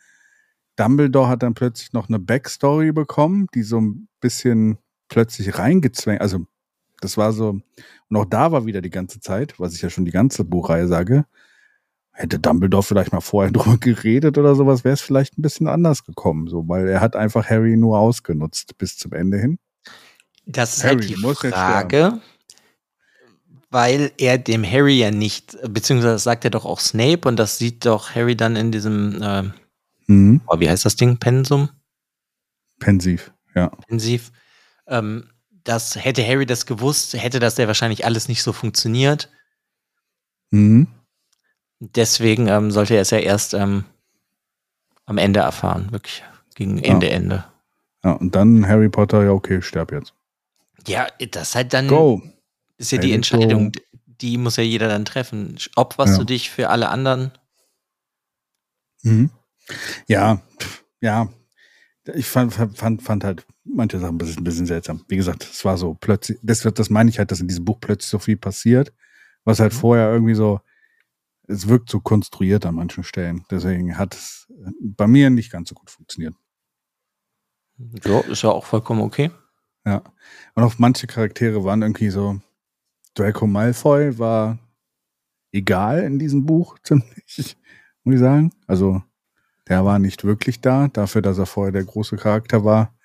[0.78, 4.78] Dumbledore hat dann plötzlich noch eine Backstory bekommen, die so ein bisschen
[5.10, 6.46] plötzlich reingezwängt, also
[7.02, 7.60] das war so,
[8.10, 10.88] und auch da war wieder die ganze Zeit, was ich ja schon die ganze Buchreihe
[10.88, 11.26] sage,
[12.12, 16.06] hätte Dumbledore vielleicht mal vorher drüber geredet oder sowas, wäre es vielleicht ein bisschen anders
[16.06, 19.60] gekommen, so, weil er hat einfach Harry nur ausgenutzt bis zum Ende hin.
[20.46, 22.22] Das ist Harry, halt die Frage,
[23.70, 27.58] weil er dem Harry ja nicht, beziehungsweise das sagt er doch auch Snape und das
[27.58, 29.44] sieht doch Harry dann in diesem, äh,
[30.08, 30.42] Mhm.
[30.48, 31.70] oh, wie heißt das Ding, Pensum?
[32.80, 33.72] Pensiv, ja.
[33.88, 34.32] Intensiv.
[34.88, 35.30] Ähm,
[35.64, 39.30] das hätte Harry das gewusst, hätte das ja wahrscheinlich alles nicht so funktioniert.
[40.52, 40.88] Mhm.
[41.80, 43.84] Deswegen ähm, sollte er es ja erst ähm,
[45.06, 46.24] am Ende erfahren, wirklich
[46.56, 46.94] gegen Ja.
[46.94, 47.46] Ende, Ende.
[48.04, 50.14] Ja, und dann Harry Potter, ja, okay, sterb jetzt.
[50.88, 52.22] Ja, das halt dann Go!
[52.78, 53.72] ist ja die Let it Entscheidung,
[54.06, 55.58] die muss ja jeder dann treffen.
[55.76, 56.20] Opferst Ja.
[56.20, 57.32] du dich für alle anderen?
[59.04, 59.30] Mhm.
[60.08, 60.42] Ja,
[61.02, 61.30] ja.
[62.16, 65.04] Ich fand, fand, fand halt manche Sachen ein bisschen, ein bisschen seltsam.
[65.10, 67.80] Wie gesagt, es war so plötzlich, das, das meine ich halt, dass in diesem Buch
[67.82, 68.94] plötzlich so viel passiert,
[69.44, 69.78] was halt Mhm.
[69.78, 70.62] vorher irgendwie so,
[71.50, 73.46] es wirkt so konstruiert an manchen Stellen.
[73.52, 74.48] Deswegen hat es
[74.80, 76.36] bei mir nicht ganz so gut funktioniert.
[78.06, 79.32] Ja, ist ja auch vollkommen okay.
[79.86, 80.02] Ja.
[80.56, 82.40] Und auch manche Charaktere waren irgendwie so,
[83.16, 84.60] Draco Malfoy war
[85.52, 87.58] egal in diesem Buch, ziemlich,
[88.04, 88.52] muss ich sagen.
[88.66, 89.02] Also,
[89.70, 90.88] der war nicht wirklich da.
[90.88, 92.96] Dafür, dass er vorher der große Charakter war,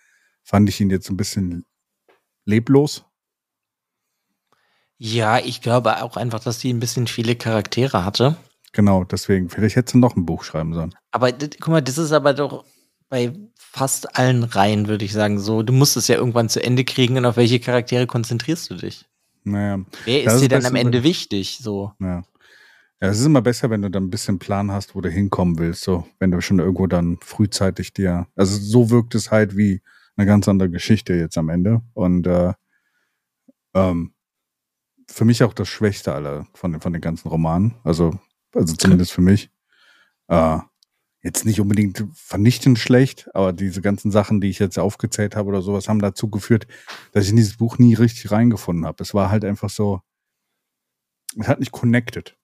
[0.43, 1.65] fand ich ihn jetzt ein bisschen
[2.45, 3.05] leblos.
[4.99, 8.37] Ja, ich glaube auch einfach, dass die ein bisschen viele Charaktere hatte.
[8.73, 10.95] Genau, deswegen, vielleicht hätte sie noch ein Buch schreiben sollen.
[11.11, 12.65] Aber guck mal, das ist aber doch
[13.09, 15.63] bei fast allen Reihen, würde ich sagen, so.
[15.63, 19.07] Du musst es ja irgendwann zu Ende kriegen und auf welche Charaktere konzentrierst du dich?
[19.45, 21.59] Naja, Wer ist dir dann am Ende wichtig?
[21.61, 21.93] So.
[21.99, 22.23] ja.
[23.03, 25.59] Ja, es ist immer besser, wenn du dann ein bisschen Plan hast, wo du hinkommen
[25.59, 25.83] willst.
[25.83, 29.83] So, wenn du schon irgendwo dann frühzeitig dir, also so wirkt es halt wie
[30.17, 31.83] eine ganz andere Geschichte jetzt am Ende.
[31.95, 32.53] Und äh,
[33.75, 34.15] ähm,
[35.11, 37.75] für mich auch das Schwächste aller von, den- von den ganzen Romanen.
[37.85, 38.19] Also,
[38.55, 39.51] also zumindest für mich.
[40.29, 40.59] Äh,
[41.23, 45.63] jetzt nicht unbedingt vernichtend schlecht, aber diese ganzen Sachen, die ich jetzt aufgezählt habe oder
[45.63, 46.67] sowas, haben dazu geführt,
[47.13, 49.03] dass ich in dieses Buch nie richtig reingefunden habe.
[49.03, 50.03] Es war halt einfach so,
[51.39, 52.37] es hat nicht connected.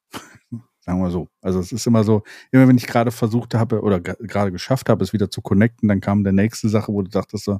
[0.80, 1.28] Sagen wir so.
[1.42, 4.88] Also es ist immer so, immer wenn ich gerade versucht habe oder ge- gerade geschafft
[4.88, 7.58] habe, es wieder zu connecten, dann kam der nächste Sache, wo du dachtest so,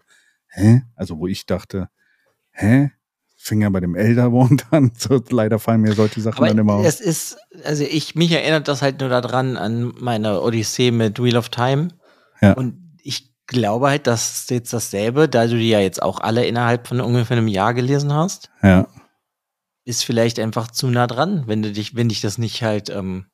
[0.48, 0.82] hä?
[0.96, 1.88] Also wo ich dachte,
[2.52, 2.90] hä?
[3.36, 4.92] Fing ja bei dem Elderwand an.
[4.96, 6.86] So, leider fallen mir solche Sachen dann immer Aber auf.
[6.88, 11.36] es ist, also ich, mich erinnert das halt nur daran, an meine Odyssee mit Wheel
[11.36, 11.88] of Time.
[12.40, 12.54] Ja.
[12.54, 16.46] Und ich glaube halt, dass es jetzt dasselbe, da du die ja jetzt auch alle
[16.46, 18.86] innerhalb von ungefähr einem Jahr gelesen hast, Ja.
[19.88, 23.24] Ist vielleicht einfach zu nah dran, wenn du dich, wenn dich das nicht halt ähm,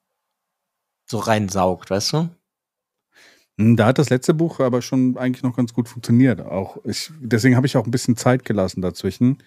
[1.05, 2.30] so reinsaugt, weißt du?
[3.59, 6.40] Hm, Da hat das letzte Buch aber schon eigentlich noch ganz gut funktioniert.
[6.40, 9.42] Auch ich, deswegen habe ich auch ein bisschen Zeit gelassen dazwischen.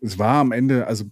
[0.00, 1.06] Es war am Ende, also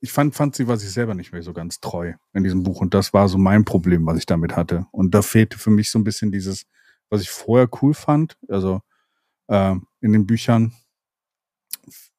[0.00, 2.80] ich fand, fand sie war sich selber nicht mehr so ganz treu in diesem Buch.
[2.80, 4.86] Und das war so mein Problem, was ich damit hatte.
[4.92, 6.64] Und da fehlte für mich so ein bisschen dieses,
[7.10, 8.80] was ich vorher cool fand, also
[9.48, 10.72] äh, in den Büchern,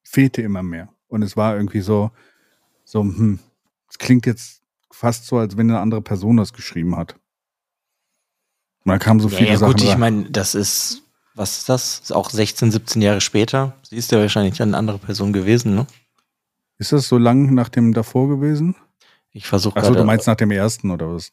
[0.03, 0.93] fehlte immer mehr.
[1.07, 2.11] Und es war irgendwie so,
[2.86, 3.39] so, hm,
[3.89, 4.61] es klingt jetzt
[4.91, 7.13] fast so, als wenn eine andere Person das geschrieben hat.
[8.86, 11.01] Und da kamen so Ja, viele ja Sachen gut, ich meine, das ist,
[11.33, 11.99] was ist das?
[11.99, 13.75] Ist auch 16, 17 Jahre später.
[13.83, 15.88] Sie ist ja wahrscheinlich eine andere Person gewesen, ne?
[16.77, 18.75] Ist das so lang nach dem davor gewesen?
[19.31, 19.99] Ich versuche Achso, gerade.
[20.01, 21.31] du meinst nach dem ersten oder was?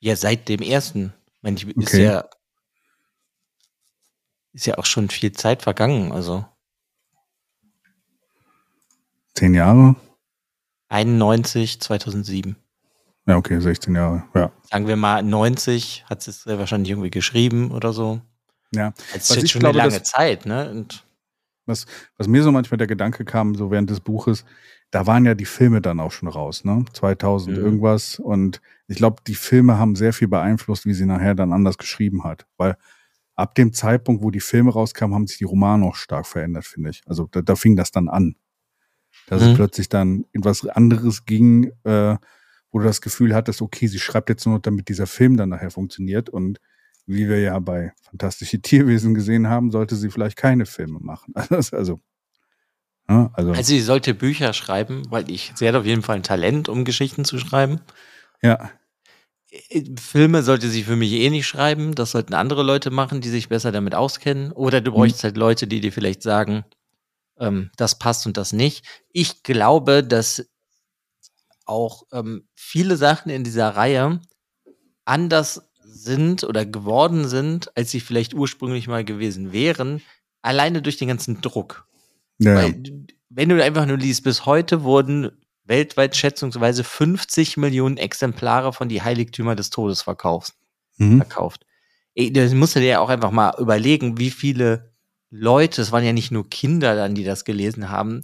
[0.00, 1.12] Ja, seit dem ersten.
[1.36, 2.04] Ich meine, ich- ist Okay.
[2.04, 2.24] ja
[4.52, 6.10] ist ja auch schon viel Zeit vergangen.
[6.12, 6.44] Also
[9.34, 9.94] Zehn Jahre?
[10.90, 12.56] 91, 2007.
[13.26, 14.24] Ja, okay, 16 Jahre.
[14.34, 14.50] Ja.
[14.70, 18.20] Sagen wir mal 90 hat sie es wahrscheinlich irgendwie geschrieben oder so.
[18.74, 18.92] ja.
[19.14, 20.70] Das ist jetzt schon glaube, eine lange dass- Zeit, ne?
[20.70, 21.06] Und
[21.66, 21.86] Was,
[22.16, 24.44] was mir so manchmal der Gedanke kam, so während des Buches,
[24.90, 26.84] da waren ja die Filme dann auch schon raus, ne?
[26.92, 27.64] 2000 Mhm.
[27.64, 28.18] irgendwas.
[28.18, 32.24] Und ich glaube, die Filme haben sehr viel beeinflusst, wie sie nachher dann anders geschrieben
[32.24, 32.46] hat.
[32.56, 32.76] Weil
[33.36, 36.90] ab dem Zeitpunkt, wo die Filme rauskamen, haben sich die Romane auch stark verändert, finde
[36.90, 37.02] ich.
[37.06, 38.34] Also da, da fing das dann an.
[39.30, 39.54] Dass es Mhm.
[39.54, 42.16] plötzlich dann in was anderes ging, äh,
[42.72, 45.70] wo du das Gefühl hattest, okay, sie schreibt jetzt nur, damit dieser Film dann nachher
[45.70, 46.28] funktioniert.
[46.28, 46.58] Und
[47.06, 51.32] wie wir ja bei Fantastische Tierwesen gesehen haben, sollte sie vielleicht keine Filme machen.
[51.72, 52.00] Also,
[53.08, 56.22] ja, also, also sie sollte Bücher schreiben, weil ich, sie hat auf jeden Fall ein
[56.24, 57.80] Talent, um Geschichten zu schreiben.
[58.42, 58.70] ja,
[59.98, 61.94] Filme sollte sie für mich eh nicht schreiben.
[61.94, 64.52] Das sollten andere Leute machen, die sich besser damit auskennen.
[64.52, 65.26] Oder du bräuchtest mhm.
[65.26, 66.64] halt Leute, die dir vielleicht sagen,
[67.40, 68.84] ähm, das passt und das nicht.
[69.12, 70.46] Ich glaube, dass
[71.64, 74.20] auch ähm, viele Sachen in dieser Reihe
[75.04, 80.02] anders sind oder geworden sind, als sie vielleicht ursprünglich mal gewesen wären,
[80.42, 81.86] alleine durch den ganzen Druck.
[82.38, 82.54] Ja.
[82.54, 82.82] Weil,
[83.28, 85.30] wenn du einfach nur liest, bis heute wurden
[85.64, 90.54] weltweit schätzungsweise 50 Millionen Exemplare von die Heiligtümer des Todes verkauft.
[90.96, 91.18] Mhm.
[91.18, 91.64] verkauft.
[92.14, 94.89] Ey, das musst du dir ja auch einfach mal überlegen, wie viele
[95.30, 98.22] Leute, es waren ja nicht nur Kinder dann, die das gelesen haben,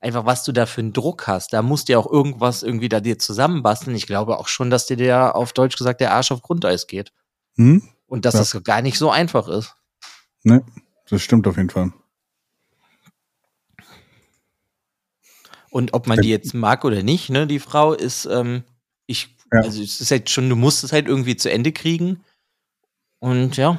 [0.00, 1.52] einfach was du da für einen Druck hast.
[1.52, 3.96] Da musst du ja auch irgendwas irgendwie da dir zusammenbasteln.
[3.96, 7.12] Ich glaube auch schon, dass dir der auf Deutsch gesagt der Arsch auf Grundeis geht.
[7.56, 7.88] Mhm.
[8.06, 8.40] Und dass ja.
[8.40, 9.74] das gar nicht so einfach ist.
[10.42, 10.64] Ne,
[11.08, 11.92] das stimmt auf jeden Fall.
[15.70, 18.64] Und ob man die jetzt mag oder nicht, ne, die Frau ist, ähm,
[19.06, 19.60] ich, ja.
[19.60, 22.22] also es ist halt schon, du musst es halt irgendwie zu Ende kriegen.
[23.20, 23.78] Und ja.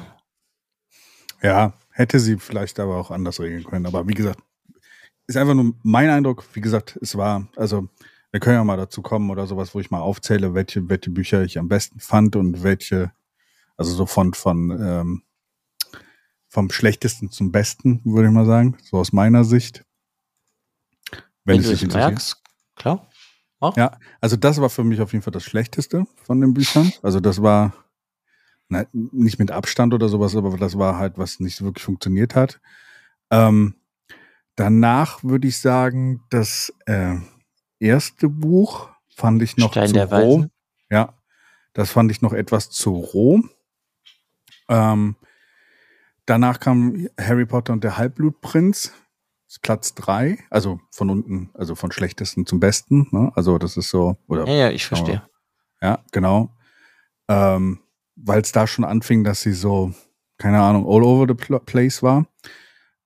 [1.40, 3.86] Ja, hätte sie vielleicht aber auch anders regeln können.
[3.86, 4.40] Aber wie gesagt,
[5.26, 6.44] ist einfach nur mein Eindruck.
[6.52, 7.88] Wie gesagt, es war, also
[8.32, 11.42] wir können ja mal dazu kommen oder sowas, wo ich mal aufzähle, welche, welche Bücher
[11.44, 13.12] ich am besten fand und welche,
[13.76, 15.22] also so von, von ähm,
[16.48, 19.84] vom schlechtesten zum besten, würde ich mal sagen, so aus meiner Sicht.
[21.44, 22.42] Wenn, wenn du es merkst,
[22.74, 23.08] klar.
[23.60, 23.76] Auch.
[23.76, 26.92] Ja, also das war für mich auf jeden Fall das Schlechteste von den Büchern.
[27.02, 27.72] Also das war
[28.68, 32.60] na, nicht mit Abstand oder sowas, aber das war halt, was nicht wirklich funktioniert hat.
[33.30, 33.74] Ähm,
[34.56, 37.16] danach würde ich sagen, das äh,
[37.78, 40.38] erste Buch fand ich noch Stein zu der roh.
[40.38, 40.50] Weisen.
[40.90, 41.14] Ja,
[41.72, 43.40] das fand ich noch etwas zu roh.
[44.68, 45.16] Ähm,
[46.26, 48.92] danach kam Harry Potter und der Halbblutprinz.
[49.62, 53.06] Platz drei, also von unten, also von schlechtesten zum besten.
[53.12, 53.30] Ne?
[53.36, 54.16] Also das ist so.
[54.26, 55.22] Oder, ja, ja, ich verstehe.
[55.80, 56.50] Ja, genau.
[57.28, 57.78] Ähm,
[58.16, 59.92] Weil es da schon anfing, dass sie so,
[60.38, 62.26] keine Ahnung, all over the place war.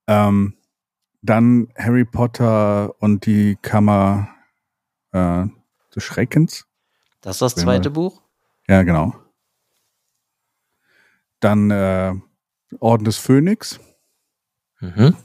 [0.06, 0.54] Ähm,
[1.22, 4.28] dann Harry Potter und die Kammer
[5.12, 5.46] äh,
[5.94, 6.66] des Schreckens.
[7.20, 8.22] Das ist das zweite Buch?
[8.68, 9.14] Ja, genau.
[11.40, 12.14] Dann äh,
[12.80, 13.80] Orden des Phönix.
[14.80, 15.16] Mhm.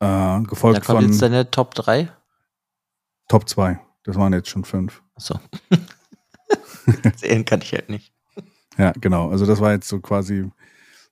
[0.00, 1.10] Äh, gefolgt da kommt von.
[1.10, 2.12] jetzt deine Top 3?
[3.28, 3.80] Top 2.
[4.04, 5.02] Das waren jetzt schon fünf.
[5.14, 5.40] Achso.
[7.16, 8.12] Zählen kann ich halt nicht.
[8.76, 9.30] Ja, genau.
[9.30, 10.50] Also das war jetzt so quasi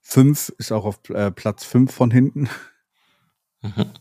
[0.01, 2.49] fünf, ist auch auf äh, Platz fünf von hinten.
[3.63, 3.93] Mhm.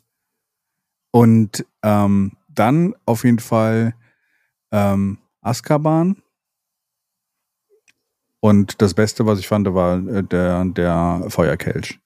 [1.11, 3.95] Und ähm, dann auf jeden Fall
[4.71, 6.21] ähm, Azkaban.
[8.39, 11.99] Und das Beste, was ich fand, war äh, der, der Feuerkelch.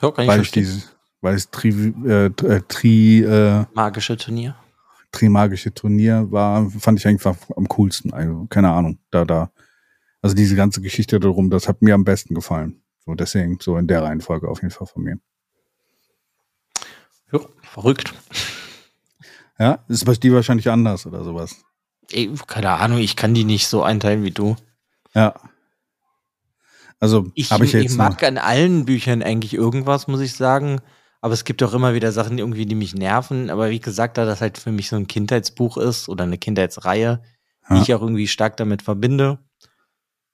[0.00, 2.30] Ja, kann ich weil ich dieses, weil es Tri, äh,
[2.68, 4.54] Tri äh, magische Turnier.
[5.18, 8.12] Trimagische Turnier war, fand ich einfach am coolsten.
[8.12, 8.98] Also, keine Ahnung.
[9.10, 9.50] Da, da,
[10.22, 12.82] also diese ganze Geschichte darum, das hat mir am besten gefallen.
[13.04, 15.18] So, deswegen, so in der Reihenfolge auf jeden Fall von mir.
[17.32, 18.14] Ja, verrückt.
[19.58, 21.56] Ja, ist bei dir wahrscheinlich anders oder sowas.
[22.12, 24.56] Ey, keine Ahnung, ich kann die nicht so einteilen wie du.
[25.14, 25.34] Ja.
[27.00, 30.80] Also ich, ich, ich mag an allen Büchern eigentlich irgendwas, muss ich sagen.
[31.20, 33.50] Aber es gibt auch immer wieder Sachen irgendwie, die mich nerven.
[33.50, 37.22] Aber wie gesagt, da das halt für mich so ein Kindheitsbuch ist oder eine Kindheitsreihe,
[37.68, 37.74] ja.
[37.74, 39.38] die ich auch irgendwie stark damit verbinde,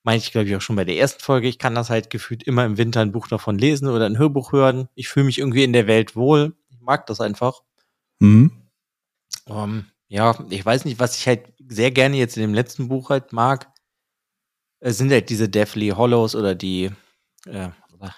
[0.03, 2.43] meinte ich, glaube ich, auch schon bei der ersten Folge, ich kann das halt gefühlt
[2.43, 4.89] immer im Winter ein Buch davon lesen oder ein Hörbuch hören.
[4.95, 6.55] Ich fühle mich irgendwie in der Welt wohl.
[6.69, 7.63] Ich mag das einfach.
[8.19, 8.53] Mhm.
[9.47, 12.89] Um, ähm, ja, ich weiß nicht, was ich halt sehr gerne jetzt in dem letzten
[12.89, 13.73] Buch halt mag,
[14.81, 16.91] es sind halt diese Deathly Hollows oder die
[17.47, 17.71] äh,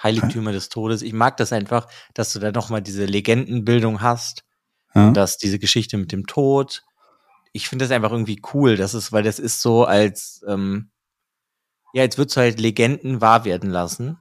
[0.03, 1.03] Heiligtümer des Todes.
[1.03, 4.45] Ich mag das einfach, dass du da nochmal diese Legendenbildung hast.
[4.95, 5.11] Ja.
[5.11, 6.83] Dass diese Geschichte mit dem Tod.
[7.53, 8.77] Ich finde das einfach irgendwie cool.
[8.77, 10.91] Das ist, weil das ist so als, ähm,
[11.93, 14.19] ja, jetzt würdest du halt Legenden wahr werden lassen.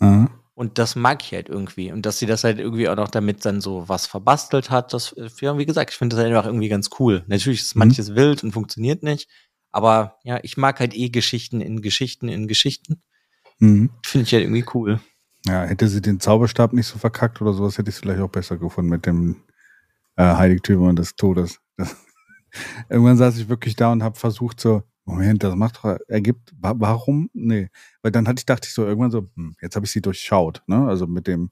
[0.00, 0.28] Ja.
[0.60, 1.90] Und das mag ich halt irgendwie.
[1.90, 5.14] Und dass sie das halt irgendwie auch noch damit dann so was verbastelt hat, das,
[5.40, 7.24] ja, wie gesagt, ich finde das einfach irgendwie ganz cool.
[7.28, 7.78] Natürlich ist mhm.
[7.78, 9.26] manches wild und funktioniert nicht.
[9.72, 13.02] Aber ja, ich mag halt eh Geschichten in Geschichten in Geschichten.
[13.60, 13.90] Mhm.
[14.04, 15.00] Finde ich halt irgendwie cool.
[15.46, 18.28] Ja, hätte sie den Zauberstab nicht so verkackt oder sowas, hätte ich es vielleicht auch
[18.28, 19.36] besser gefunden mit dem
[20.16, 21.60] äh, Heiligtümer des Todes.
[21.76, 21.96] Das,
[22.90, 27.30] irgendwann saß ich wirklich da und habe versucht so, Moment, das macht doch, ergibt, warum?
[27.32, 27.68] Nee.
[28.02, 30.62] Weil dann hatte ich, dachte ich so irgendwann so, hm, jetzt habe ich sie durchschaut,
[30.66, 30.86] ne?
[30.86, 31.50] Also mit dem,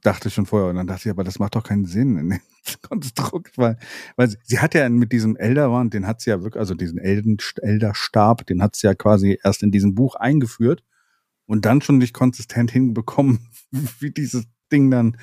[0.00, 0.70] dachte ich schon vorher.
[0.70, 2.40] Und dann dachte ich, aber das macht doch keinen Sinn in dem
[2.88, 3.76] Konstrukt, weil,
[4.16, 6.98] weil sie, sie hat ja mit diesem Elderwand, den hat sie ja wirklich, also diesen
[6.98, 10.82] Elden, Elderstab, den hat sie ja quasi erst in diesem Buch eingeführt
[11.46, 13.48] und dann schon nicht konsistent hinbekommen,
[14.00, 15.16] wie dieses Ding dann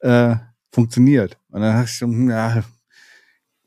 [0.00, 0.36] äh,
[0.72, 1.38] funktioniert.
[1.48, 2.62] Und dann dachte ich ja,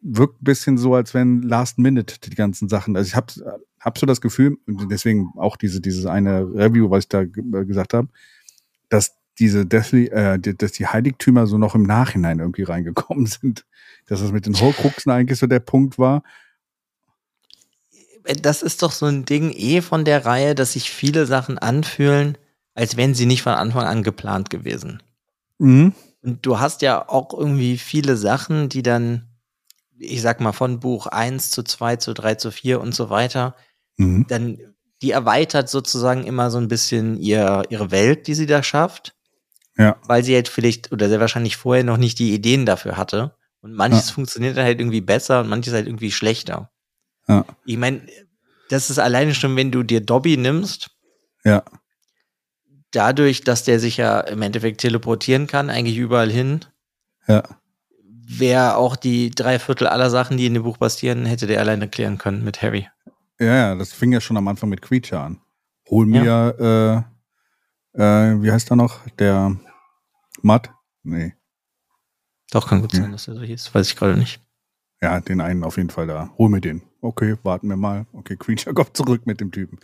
[0.02, 2.96] wirkt ein bisschen so, als wenn Last Minute die ganzen Sachen.
[2.96, 7.06] Also ich habe hab so das Gefühl, und deswegen auch diese, dieses eine Review, was
[7.06, 7.28] ich da äh,
[7.66, 8.10] gesagt habe,
[8.90, 13.66] dass diese Deathly, äh, dass die Heiligtümer so noch im Nachhinein irgendwie reingekommen sind.
[14.06, 16.24] Dass das mit den Horcruxen eigentlich so der Punkt war.
[18.24, 22.38] Das ist doch so ein Ding eh von der Reihe, dass sich viele Sachen anfühlen,
[22.74, 25.04] als wären sie nicht von Anfang an geplant gewesen.
[25.60, 25.94] Mhm.
[26.22, 29.28] Und du hast ja auch irgendwie viele Sachen, die dann,
[29.98, 33.56] ich sag mal, von Buch 1 zu 2 zu 3 zu 4 und so weiter,
[33.98, 34.26] mhm.
[34.30, 34.58] dann,
[35.02, 39.16] die erweitert sozusagen immer so ein bisschen ihr, ihre Welt, die sie da schafft.
[39.78, 39.98] Ja.
[40.06, 43.36] Weil sie halt vielleicht oder sehr wahrscheinlich vorher noch nicht die Ideen dafür hatte.
[43.60, 44.14] Und manches ja.
[44.14, 46.73] funktioniert halt irgendwie besser und manches halt irgendwie schlechter.
[47.28, 47.46] Ja.
[47.66, 48.02] Ich meine,
[48.70, 50.90] das ist alleine schon, wenn du dir Dobby nimmst.
[51.44, 51.64] Ja.
[52.92, 56.62] Dadurch, dass der sich ja im Endeffekt teleportieren kann, eigentlich überall hin.
[57.28, 57.44] Ja.
[58.26, 61.90] Wäre auch die drei Viertel aller Sachen, die in dem Buch passieren, hätte der alleine
[61.90, 62.88] klären können mit Harry.
[63.40, 65.42] Ja, ja, das fing ja schon am Anfang mit Creature an.
[65.90, 66.50] Hol mir ja.
[66.50, 67.04] äh,
[67.94, 69.02] äh, wie heißt er noch?
[69.20, 69.56] Der
[70.42, 70.72] Matt?
[71.04, 71.34] Nee.
[72.52, 73.74] Doch, kann gut sein, dass er so hieß.
[73.74, 74.40] Weiß ich gerade nicht.
[75.02, 76.30] Ja, den einen auf jeden Fall da.
[76.38, 76.84] Hol mir den.
[77.04, 78.06] Okay, warten wir mal.
[78.14, 79.78] Okay, Creature kommt zurück mit dem Typen.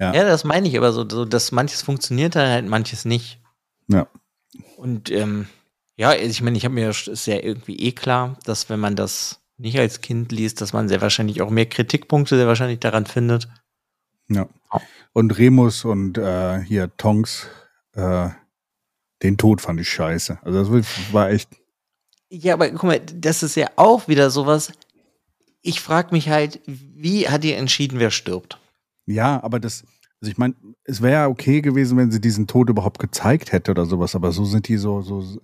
[0.00, 3.40] Ja, ja das meine ich aber so, so, dass manches funktioniert halt, manches nicht.
[3.86, 4.08] Ja.
[4.76, 5.46] Und ähm,
[5.96, 9.40] ja, ich meine, ich habe mir ist ja irgendwie eh klar, dass wenn man das
[9.56, 13.48] nicht als Kind liest, dass man sehr wahrscheinlich auch mehr Kritikpunkte sehr wahrscheinlich daran findet.
[14.28, 14.48] Ja.
[15.12, 17.46] Und Remus und äh, hier Tonks,
[17.92, 18.30] äh,
[19.22, 20.40] den Tod fand ich scheiße.
[20.42, 21.50] Also das war echt.
[22.30, 24.72] Ja, aber guck mal, das ist ja auch wieder sowas.
[25.66, 28.60] Ich frage mich halt, wie hat ihr entschieden, wer stirbt?
[29.06, 29.84] Ja, aber das,
[30.20, 30.54] also ich meine,
[30.84, 34.30] es wäre ja okay gewesen, wenn sie diesen Tod überhaupt gezeigt hätte oder sowas, aber
[34.30, 35.40] so sind die so, so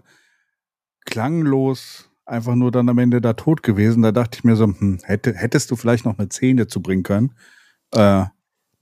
[1.07, 4.03] klanglos einfach nur dann am Ende da tot gewesen.
[4.03, 7.03] Da dachte ich mir so, hm, hätte, hättest du vielleicht noch eine Szene zu bringen
[7.03, 7.33] können.
[7.93, 8.27] Äh,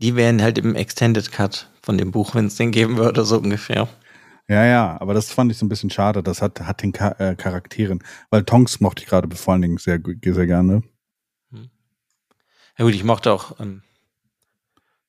[0.01, 3.39] die wären halt im Extended Cut von dem Buch, wenn es den geben würde, so
[3.39, 3.89] ungefähr.
[4.49, 6.21] Ja, ja, aber das fand ich so ein bisschen schade.
[6.23, 8.03] Das hat, hat den äh, Charakteren.
[8.31, 10.83] Weil Tonks mochte ich gerade vor allen Dingen sehr, sehr gerne.
[12.79, 13.83] Ja gut, ich mochte auch, ähm,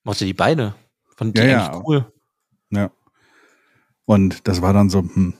[0.04, 0.76] mochte die beide.
[1.16, 2.14] Fand die ja, eigentlich cool.
[2.72, 2.92] Ja.
[4.06, 5.36] Und das war dann so, hm,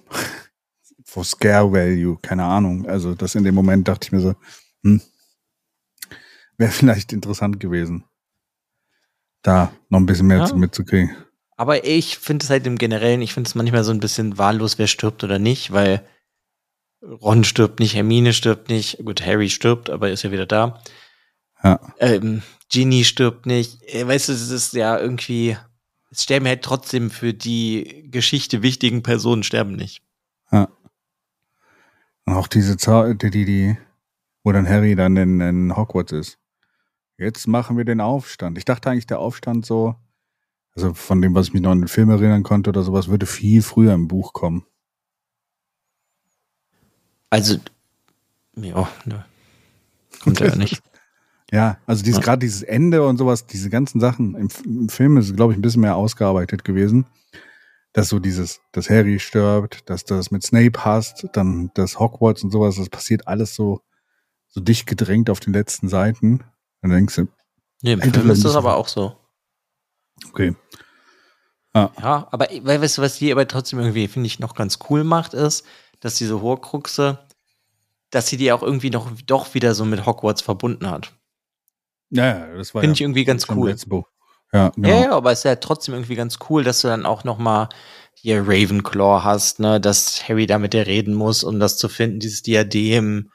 [1.04, 2.88] for Scare Value, keine Ahnung.
[2.88, 4.36] Also das in dem Moment dachte ich mir so,
[4.84, 5.02] hm,
[6.58, 8.06] wäre vielleicht interessant gewesen
[9.42, 10.54] da noch ein bisschen mehr ja.
[10.54, 11.16] mitzukriegen.
[11.56, 14.78] Aber ich finde es halt im Generellen, ich finde es manchmal so ein bisschen wahllos,
[14.78, 16.06] wer stirbt oder nicht, weil
[17.02, 20.82] Ron stirbt nicht, Hermine stirbt nicht, gut, Harry stirbt, aber ist ja wieder da.
[21.64, 21.80] Ja.
[22.00, 23.84] Ähm, Ginny stirbt nicht.
[23.94, 25.58] Äh, weißt du, es ist ja irgendwie,
[26.12, 30.02] es sterben halt trotzdem für die Geschichte wichtigen Personen sterben nicht.
[30.52, 30.70] Ja.
[32.26, 33.78] Und auch diese Zeit, die, die, die,
[34.44, 36.38] wo dann Harry dann in, in Hogwarts ist.
[37.18, 38.58] Jetzt machen wir den Aufstand.
[38.58, 39.96] Ich dachte eigentlich, der Aufstand so,
[40.74, 43.26] also von dem, was ich mich noch an den Film erinnern konnte oder sowas, würde
[43.26, 44.66] viel früher im Buch kommen.
[47.30, 47.58] Also,
[48.56, 49.26] ja, ne.
[50.22, 50.82] Kommt ja nicht.
[51.52, 52.24] Ja, also dieses, ja.
[52.24, 55.62] gerade dieses Ende und sowas, diese ganzen Sachen im, im Film ist, glaube ich, ein
[55.62, 57.06] bisschen mehr ausgearbeitet gewesen.
[57.94, 62.52] Dass so dieses, dass Harry stirbt, dass das mit Snape hast, dann das Hogwarts und
[62.52, 63.82] sowas, das passiert alles so,
[64.48, 66.44] so dicht gedrängt auf den letzten Seiten.
[66.82, 67.28] Dann denkst du.
[67.82, 69.18] Nee, im Film ist das aber auch so.
[70.28, 70.56] Okay.
[71.74, 71.90] Ah.
[72.00, 75.04] Ja, aber weil, weißt du, was die aber trotzdem irgendwie, finde ich, noch ganz cool
[75.04, 75.66] macht, ist,
[76.00, 77.20] dass diese Horcruxe,
[78.12, 81.19] dass sie die auch irgendwie noch doch wieder so mit Hogwarts verbunden hat.
[82.12, 83.76] Ja, ja das war Finde ja ich irgendwie ganz cool.
[84.52, 84.90] Ja, genau.
[84.90, 87.38] ja, ja, aber es ist ja trotzdem irgendwie ganz cool, dass du dann auch noch
[87.38, 87.70] mal
[88.14, 92.20] hier Ravenclaw hast, ne, dass Harry da mit dir reden muss, um das zu finden,
[92.20, 93.32] dieses Diadem.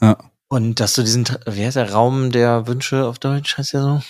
[0.00, 0.18] Ja.
[0.48, 4.02] Und dass du diesen, wie heißt der Raum der Wünsche auf Deutsch, heißt der so?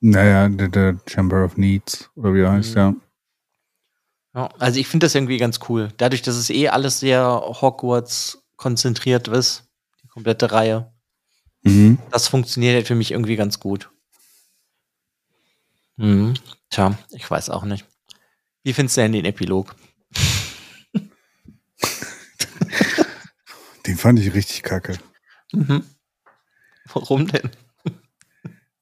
[0.00, 2.76] Naja, der, der Chamber of Needs, oder wie er heißt, mhm.
[2.76, 2.94] ja.
[4.34, 4.48] ja.
[4.58, 5.88] Also ich finde das irgendwie ganz cool.
[5.96, 9.64] Dadurch, dass es eh alles sehr Hogwarts konzentriert ist,
[10.02, 10.92] die komplette Reihe.
[11.62, 11.98] Mhm.
[12.10, 13.90] Das funktioniert halt für mich irgendwie ganz gut.
[15.96, 16.34] Mhm.
[16.70, 17.86] Tja, ich weiß auch nicht.
[18.62, 19.74] Wie findest du denn den Epilog?
[23.86, 24.98] den fand ich richtig kacke.
[25.52, 25.84] Mhm.
[26.92, 27.50] Warum denn?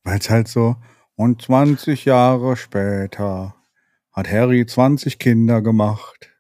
[0.05, 0.77] Weil es halt so,
[1.17, 3.57] und 20 Jahre später
[4.13, 6.31] hat Harry 20 Kinder gemacht.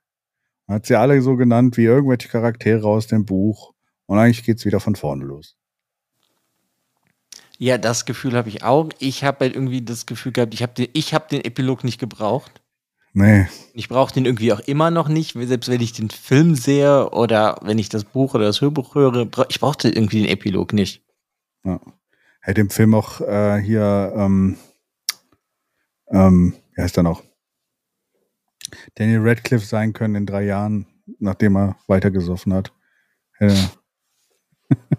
[0.68, 3.74] Hat sie alle so genannt wie irgendwelche Charaktere aus dem Buch.
[4.06, 5.56] Und eigentlich geht es wieder von vorne los.
[7.60, 8.88] Ja, das Gefühl habe ich auch.
[9.00, 12.62] Ich habe halt irgendwie das Gefühl gehabt, ich habe den, hab den Epilog nicht gebraucht.
[13.14, 13.48] Nee.
[13.72, 17.58] Ich brauche den irgendwie auch immer noch nicht, selbst wenn ich den Film sehe oder
[17.62, 19.28] wenn ich das Buch oder das Hörbuch höre.
[19.48, 21.02] Ich brauchte irgendwie den Epilog nicht.
[21.64, 21.80] Ja.
[22.40, 24.56] Hätte im Film auch äh, hier, ähm,
[26.10, 27.24] ähm, wie heißt er noch?
[28.94, 30.86] Daniel Radcliffe sein können in drei Jahren,
[31.18, 32.72] nachdem er weitergesoffen hat.
[33.32, 33.70] Hätte-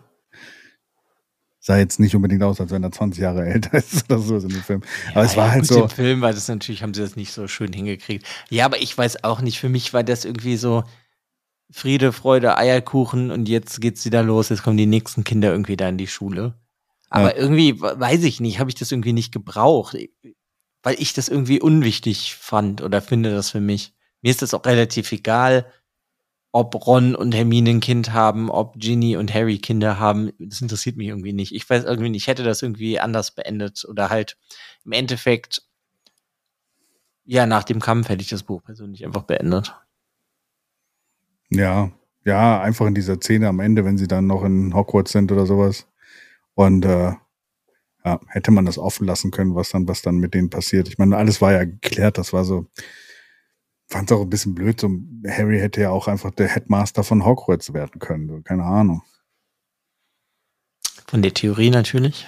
[1.70, 4.49] sah jetzt nicht unbedingt aus, als wenn er 20 Jahre älter ist oder so in
[4.49, 4.82] dem Film.
[5.13, 5.84] Aber es Ja, war ja, halt gut, so.
[5.84, 8.26] Im Film war das natürlich, haben sie das nicht so schön hingekriegt.
[8.49, 10.84] Ja, aber ich weiß auch nicht, für mich war das irgendwie so
[11.72, 15.88] Friede, Freude, Eierkuchen und jetzt geht's wieder los, jetzt kommen die nächsten Kinder irgendwie da
[15.89, 16.55] in die Schule.
[17.11, 19.95] Aber irgendwie, we- weiß ich nicht, habe ich das irgendwie nicht gebraucht,
[20.82, 23.93] weil ich das irgendwie unwichtig fand oder finde das für mich.
[24.22, 25.72] Mir ist das auch relativ egal,
[26.52, 30.32] ob Ron und Hermine ein Kind haben, ob Ginny und Harry Kinder haben.
[30.39, 31.54] Das interessiert mich irgendwie nicht.
[31.54, 34.38] Ich weiß irgendwie nicht, ich hätte das irgendwie anders beendet oder halt
[34.84, 35.62] im Endeffekt,
[37.26, 39.76] ja, nach dem Kampf hätte ich das Buch persönlich einfach beendet.
[41.52, 41.91] Ja,
[42.26, 45.45] ja, einfach in dieser Szene am Ende, wenn sie dann noch in Hogwarts sind oder
[45.45, 45.88] sowas.
[46.56, 47.14] Und äh,
[48.06, 50.88] ja, hätte man das offen lassen können, was dann, was dann mit denen passiert.
[50.88, 52.66] Ich meine, alles war ja geklärt, das war so.
[53.90, 54.80] Fand es auch ein bisschen blöd.
[54.80, 54.90] So,
[55.28, 58.28] Harry hätte ja auch einfach der Headmaster von Hogwarts werden können.
[58.30, 59.02] So, keine Ahnung.
[61.08, 62.28] Von der Theorie natürlich.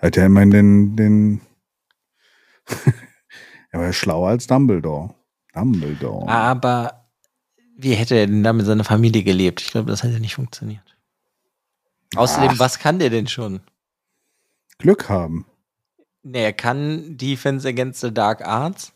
[0.00, 1.40] Hätte er immerhin den, den
[3.70, 5.14] er war ja schlauer als Dumbledore.
[5.54, 6.28] Dumbledore.
[6.28, 7.08] Aber
[7.76, 9.60] wie hätte er denn da mit seiner Familie gelebt?
[9.60, 10.96] Ich glaube, das hätte nicht funktioniert.
[12.14, 12.58] Außerdem, Ach.
[12.58, 13.60] was kann der denn schon?
[14.78, 15.46] Glück haben.
[16.22, 18.92] Nee, er kann Defense Against the Dark Arts,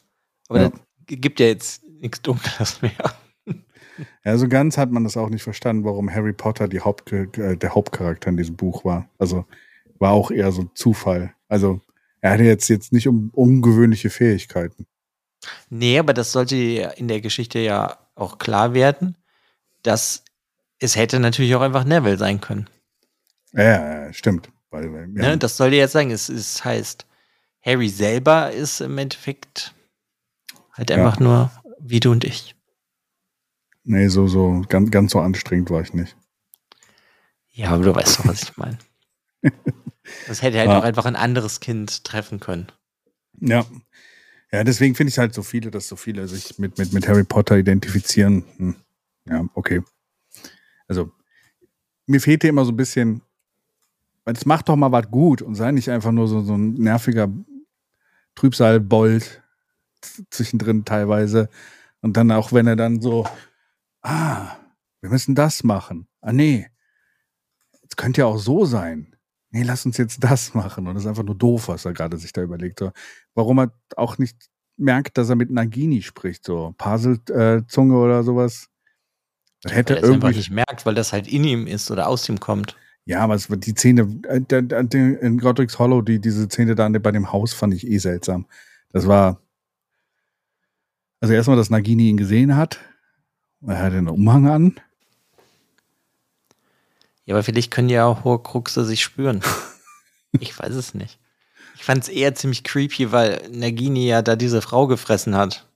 [0.48, 0.68] aber Ja.
[0.70, 0.80] das
[1.20, 2.92] gibt ja jetzt nichts Dunkles mehr.
[4.24, 7.56] Ja, so ganz hat man das auch nicht verstanden, warum Harry Potter die Haupt äh,
[7.56, 9.08] der Hauptcharakter in diesem Buch war.
[9.18, 9.44] Also
[9.98, 11.34] war auch eher so Zufall.
[11.48, 11.80] Also
[12.20, 14.86] er hatte jetzt, jetzt nicht um, ungewöhnliche Fähigkeiten.
[15.70, 19.16] Nee, aber das sollte ja in der Geschichte ja auch klar werden,
[19.82, 20.24] dass
[20.78, 22.68] es hätte natürlich auch einfach Neville sein können.
[23.52, 24.48] Ja, ja, stimmt.
[24.70, 25.38] Weil, ja, Ne?
[25.38, 27.06] Das soll dir jetzt sagen, es, es heißt,
[27.64, 29.74] Harry selber ist im Endeffekt
[30.72, 30.96] halt Ja.
[30.96, 31.50] einfach nur
[31.80, 32.54] wie du und ich.
[33.84, 36.16] nee, so, so ganz, ganz so anstrengend war ich nicht.
[37.50, 38.78] Ja, aber du weißt doch, was ich meine.
[40.26, 40.78] Das hätte halt Ja.
[40.80, 42.66] auch einfach ein anderes Kind treffen können.
[43.40, 43.64] Ja.
[44.50, 47.22] Ja, deswegen finde ich halt so viele, dass so viele sich mit, mit, mit Harry
[47.24, 48.44] Potter identifizieren.
[48.56, 48.76] Hm.
[49.26, 49.80] Ja, okay.
[50.88, 51.12] Also,
[52.06, 53.22] mir fehlte immer so ein bisschen,
[54.24, 56.74] weil es macht doch mal was gut und sei nicht einfach nur so, so ein
[56.74, 57.28] nerviger
[58.34, 59.41] Trübsalbold
[60.30, 61.48] zwischendrin teilweise.
[62.00, 63.26] Und dann auch, wenn er dann so,
[64.02, 64.56] ah,
[65.00, 66.08] wir müssen das machen.
[66.20, 66.68] Ah, nee.
[67.88, 69.16] Es könnte ja auch so sein.
[69.50, 70.86] Nee, lass uns jetzt das machen.
[70.86, 72.78] Und das ist einfach nur doof, was er gerade sich da überlegt.
[72.78, 72.92] So,
[73.34, 78.68] warum er auch nicht merkt, dass er mit Nagini spricht, so Paselzunge oder sowas.
[79.62, 80.36] Das hätte Weil er irgendwie.
[80.36, 82.76] nicht merkt, weil das halt in ihm ist oder aus ihm kommt.
[83.04, 87.10] Ja, aber es wird die Szene, äh, in Godric's Hollow, die, diese Szene da bei
[87.10, 88.46] dem Haus fand ich eh seltsam.
[88.90, 89.40] Das war,
[91.22, 92.80] also erstmal, dass Nagini ihn gesehen hat.
[93.66, 94.80] Er hatte einen Umhang an.
[97.24, 99.40] Ja, aber vielleicht können ja auch hohe Kruxe sich spüren.
[100.32, 101.20] ich weiß es nicht.
[101.76, 105.68] Ich fand es eher ziemlich creepy, weil Nagini ja da diese Frau gefressen hat.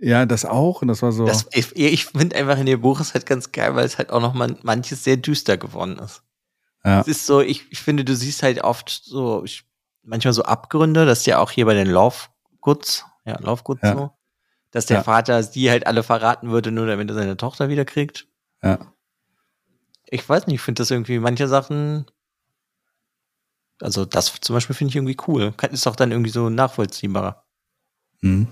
[0.00, 0.82] Ja, das auch.
[0.82, 1.26] Und das war so.
[1.26, 4.10] Das, ich ich finde einfach in dem Buch ist halt ganz geil, weil es halt
[4.10, 6.22] auch noch mal manches sehr düster geworden ist.
[6.84, 9.64] ja, Es ist so, ich, ich finde, du siehst halt oft so, ich,
[10.02, 13.94] manchmal so Abgründe, das ist ja auch hier bei den Lovegoods, ja, Lovegoods Ja.
[13.94, 14.10] so,
[14.72, 15.02] dass der Ja.
[15.04, 18.26] Vater die halt alle verraten würde, nur damit er seine Tochter wieder kriegt.
[18.62, 18.78] ja.
[20.14, 22.04] Ich weiß nicht, ich finde das irgendwie, manche Sachen,
[23.80, 25.54] also das zum Beispiel finde ich irgendwie cool.
[25.70, 27.46] Ist doch dann irgendwie so nachvollziehbarer.
[28.20, 28.46] Hm.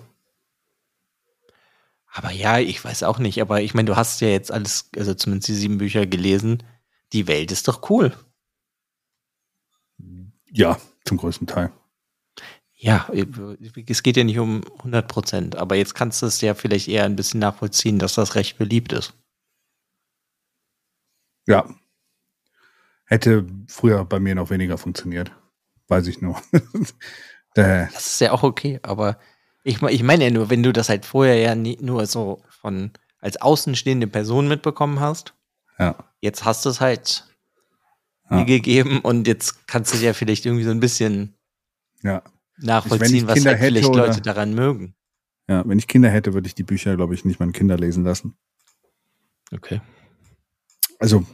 [2.12, 5.12] Aber ja, ich weiß auch nicht, aber ich meine, du hast ja jetzt alles, also
[5.12, 6.62] zumindest die sieben Bücher gelesen.
[7.12, 8.14] Die Welt ist doch cool.
[10.51, 11.73] Ja, zum größten Teil.
[12.83, 13.07] Ja,
[13.87, 17.05] es geht ja nicht um 100 Prozent, aber jetzt kannst du es ja vielleicht eher
[17.05, 19.12] ein bisschen nachvollziehen, dass das recht beliebt ist.
[21.47, 21.68] Ja.
[23.05, 25.31] Hätte früher bei mir noch weniger funktioniert.
[25.89, 26.41] Weiß ich nur.
[27.57, 29.18] Der- Das ist ja auch okay, aber
[29.62, 32.93] ich, ich meine ja nur, wenn du das halt vorher ja nie, nur so von
[33.20, 35.35] als außenstehende Person mitbekommen hast,
[35.78, 35.97] ja.
[36.20, 37.26] jetzt hast du es halt
[38.31, 38.45] Ja.
[38.45, 41.35] gegeben und jetzt kannst du ja vielleicht irgendwie so ein bisschen
[42.03, 42.22] Ja.
[42.61, 44.95] Nachvollziehen, was Kinder halt vielleicht oder- Leute daran mögen.
[45.49, 48.05] Ja, wenn ich Kinder hätte, würde ich die Bücher, glaube ich, nicht meinen Kinder lesen
[48.05, 48.37] lassen.
[49.53, 49.81] Okay.
[51.01, 51.25] Also,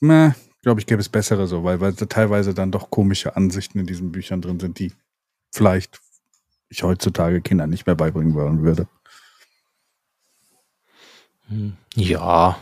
[0.00, 3.78] na, glaube ich, gäbe es bessere so, weil, weil da teilweise dann doch komische Ansichten
[3.78, 4.92] in diesen Büchern drin sind, die
[5.52, 6.00] vielleicht
[6.70, 8.88] ich heutzutage Kindern nicht mehr beibringen wollen würde.
[11.48, 12.58] Hm, Ja,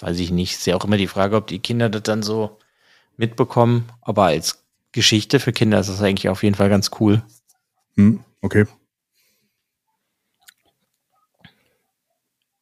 [0.00, 0.54] weiß ich nicht.
[0.54, 2.58] Ist ja auch immer die Frage, ob die Kinder das dann so
[3.16, 3.88] mitbekommen.
[4.00, 4.63] Aber als
[4.94, 7.20] Geschichte für Kinder ist das eigentlich auf jeden Fall ganz cool.
[7.96, 8.64] Hm, okay.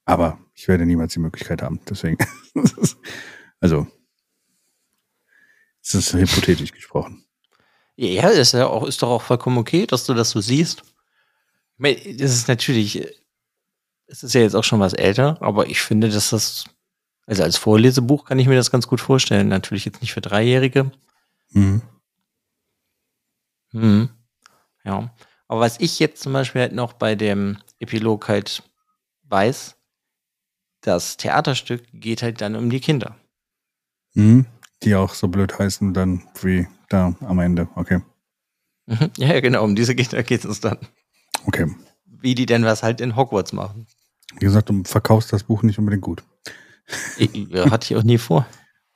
[0.07, 2.17] Aber ich werde niemals die Möglichkeit haben, deswegen.
[3.61, 3.87] also,
[5.83, 7.23] es ist hypothetisch gesprochen.
[7.97, 10.83] Ja, ist ja auch, ist doch auch vollkommen okay, dass du das so siehst.
[11.79, 13.07] Das ist natürlich,
[14.07, 16.65] es ist ja jetzt auch schon was älter, aber ich finde, dass das,
[17.27, 19.49] also als Vorlesebuch kann ich mir das ganz gut vorstellen.
[19.49, 20.93] Natürlich jetzt nicht für Dreijährige.
[21.51, 21.83] Mhm.
[23.73, 24.11] Mhm.
[24.85, 25.15] Ja.
[25.49, 28.63] Aber was ich jetzt zum Beispiel halt noch bei dem Epilog halt
[29.25, 29.77] weiß,
[30.81, 33.17] das Theaterstück geht halt dann um die Kinder.
[34.15, 34.47] Mhm.
[34.83, 37.69] Die auch so blöd heißen dann wie da am Ende.
[37.75, 38.01] Okay.
[38.87, 39.11] Mhm.
[39.17, 40.79] Ja, genau, um diese Kinder geht es dann.
[41.47, 41.67] Okay.
[42.05, 43.87] Wie die denn was halt in Hogwarts machen.
[44.35, 46.23] Wie gesagt, du verkaufst das Buch nicht unbedingt gut.
[47.17, 48.47] Ich, hatte ich auch nie vor.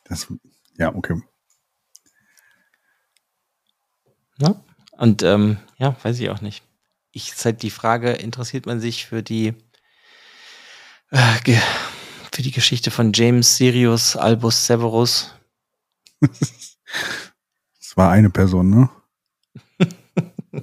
[0.05, 0.27] Das,
[0.77, 1.21] ja, okay.
[4.39, 4.61] Ne?
[4.93, 6.63] Und ähm, ja, weiß ich auch nicht.
[7.13, 9.55] Ich ist halt die Frage, interessiert man sich für die
[11.11, 11.59] äh,
[12.33, 15.33] für die Geschichte von James Sirius Albus Severus?
[17.81, 18.91] Es war eine Person, ne?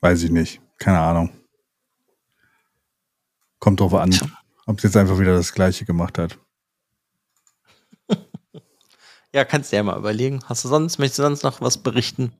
[0.00, 0.60] Weiß ich nicht.
[0.78, 1.30] Keine Ahnung.
[3.58, 4.14] Kommt drauf an,
[4.66, 6.38] ob es jetzt einfach wieder das Gleiche gemacht hat.
[9.34, 10.40] Ja, kannst du ja mal überlegen.
[10.46, 12.32] Hast du sonst, möchtest du sonst noch was berichten?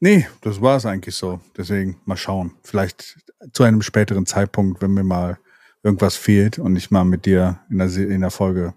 [0.00, 1.40] Nee, das war es eigentlich so.
[1.56, 2.54] Deswegen mal schauen.
[2.62, 3.16] Vielleicht
[3.52, 5.38] zu einem späteren Zeitpunkt, wenn mir mal
[5.82, 8.74] irgendwas fehlt und ich mal mit dir in der, in der Folge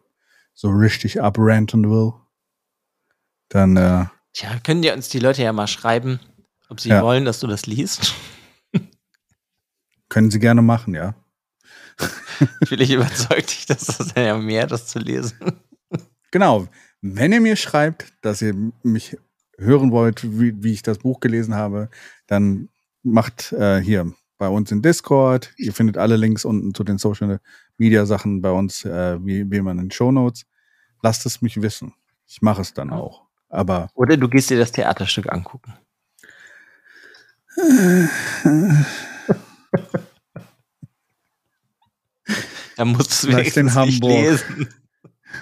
[0.54, 2.14] so richtig abranten will,
[3.50, 6.20] dann äh, Tja, können dir uns die Leute ja mal schreiben,
[6.70, 7.02] ob sie Ja.
[7.02, 8.14] wollen, dass du das liest.
[10.10, 11.16] können sie gerne machen, ja.
[12.66, 15.38] Vielleicht überzeugt dich das das ja mehr, das zu lesen.
[16.32, 16.68] Genau.
[17.02, 19.18] Wenn ihr mir schreibt, dass ihr mich
[19.58, 21.90] hören wollt, wie, wie ich das Buch gelesen habe,
[22.28, 22.70] dann
[23.04, 25.54] macht äh, hier bei uns in Discord.
[25.58, 27.40] Ihr findet alle Links unten zu den Social
[27.78, 30.46] Media Sachen bei uns, äh, wie, wie man in den Show Notes.
[31.02, 31.94] Lasst es mich wissen.
[32.28, 33.28] Ich mache es dann auch.
[33.50, 35.74] Aber Oder du gehst dir das Theaterstück angucken.
[42.80, 44.10] Da musst du wenigstens nicht Hamburg.
[44.10, 44.70] lesen.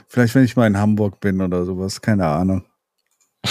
[0.08, 2.64] Vielleicht, wenn ich mal in Hamburg bin oder sowas, keine Ahnung.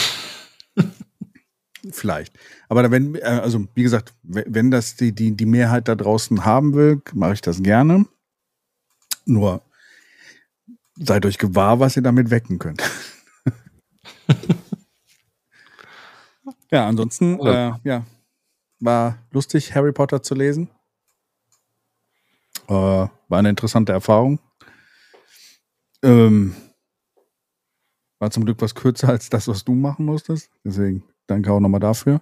[1.93, 2.37] Vielleicht.
[2.69, 6.45] Aber wenn, äh, also wie gesagt, we- wenn das die, die, die Mehrheit da draußen
[6.45, 8.07] haben will, mache ich das gerne.
[9.25, 9.63] Nur
[10.97, 12.83] seid euch gewahr, was ihr damit wecken könnt.
[16.71, 18.05] ja, ansonsten, äh, ja,
[18.81, 20.69] war lustig, Harry Potter zu lesen.
[22.69, 24.39] Äh, war eine interessante Erfahrung.
[26.07, 26.55] Ähm,
[28.19, 30.51] war zum Glück was kürzer als das, was du machen musstest.
[30.65, 32.21] Deswegen danke auch nochmal dafür.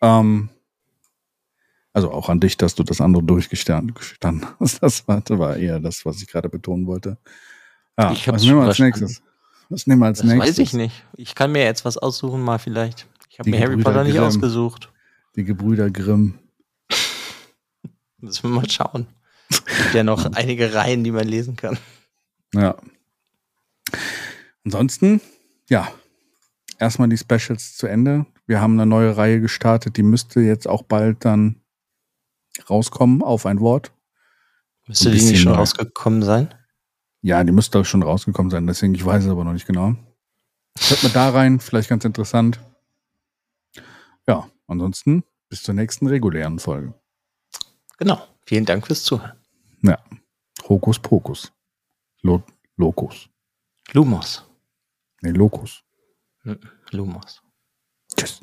[0.00, 0.48] Ähm,
[1.92, 4.82] also auch an dich, dass du das andere durchgestanden gestanden hast.
[4.82, 7.18] Das war, das war eher das, was ich gerade betonen wollte.
[7.98, 9.22] Ja, Ich was nehmen wir als nächstes?
[9.68, 10.48] Was nehmen wir als Das nächstes?
[10.50, 11.04] weiß ich nicht.
[11.16, 13.08] Ich kann mir jetzt was aussuchen, mal vielleicht.
[13.30, 14.24] Ich habe mir Harry Potter nicht Grimm.
[14.24, 14.92] ausgesucht.
[15.36, 16.38] Die Gebrüder Grimm.
[18.18, 19.06] Müssen wir mal schauen.
[19.50, 21.78] Es gibt ja noch einige Reihen, die man lesen kann.
[22.54, 22.76] Ja.
[24.64, 25.20] Ansonsten,
[25.68, 25.88] ja,
[26.78, 28.26] erstmal die Specials zu Ende.
[28.46, 31.60] Wir haben eine neue Reihe gestartet, die müsste jetzt auch bald dann
[32.68, 33.92] rauskommen auf ein Wort.
[34.86, 35.58] Müsste Ein die nicht schon neu.
[35.58, 36.54] rausgekommen sein?
[37.22, 39.94] Ja, die müsste auch schon rausgekommen sein, deswegen ich weiß es aber noch nicht genau.
[40.78, 42.60] Hört mal da rein, vielleicht ganz interessant.
[44.26, 46.94] Ja, ansonsten bis zur nächsten regulären Folge.
[47.98, 48.20] Genau.
[48.44, 49.36] Vielen Dank fürs Zuhören.
[49.82, 49.98] Ja,
[50.68, 51.52] Hokus Pokus.
[52.22, 52.42] Lo
[52.76, 53.28] Lokus.
[53.94, 54.44] Lumos.
[55.20, 55.84] Nee, Lokus.
[56.90, 57.42] Lumos.
[58.16, 58.40] Tschüss.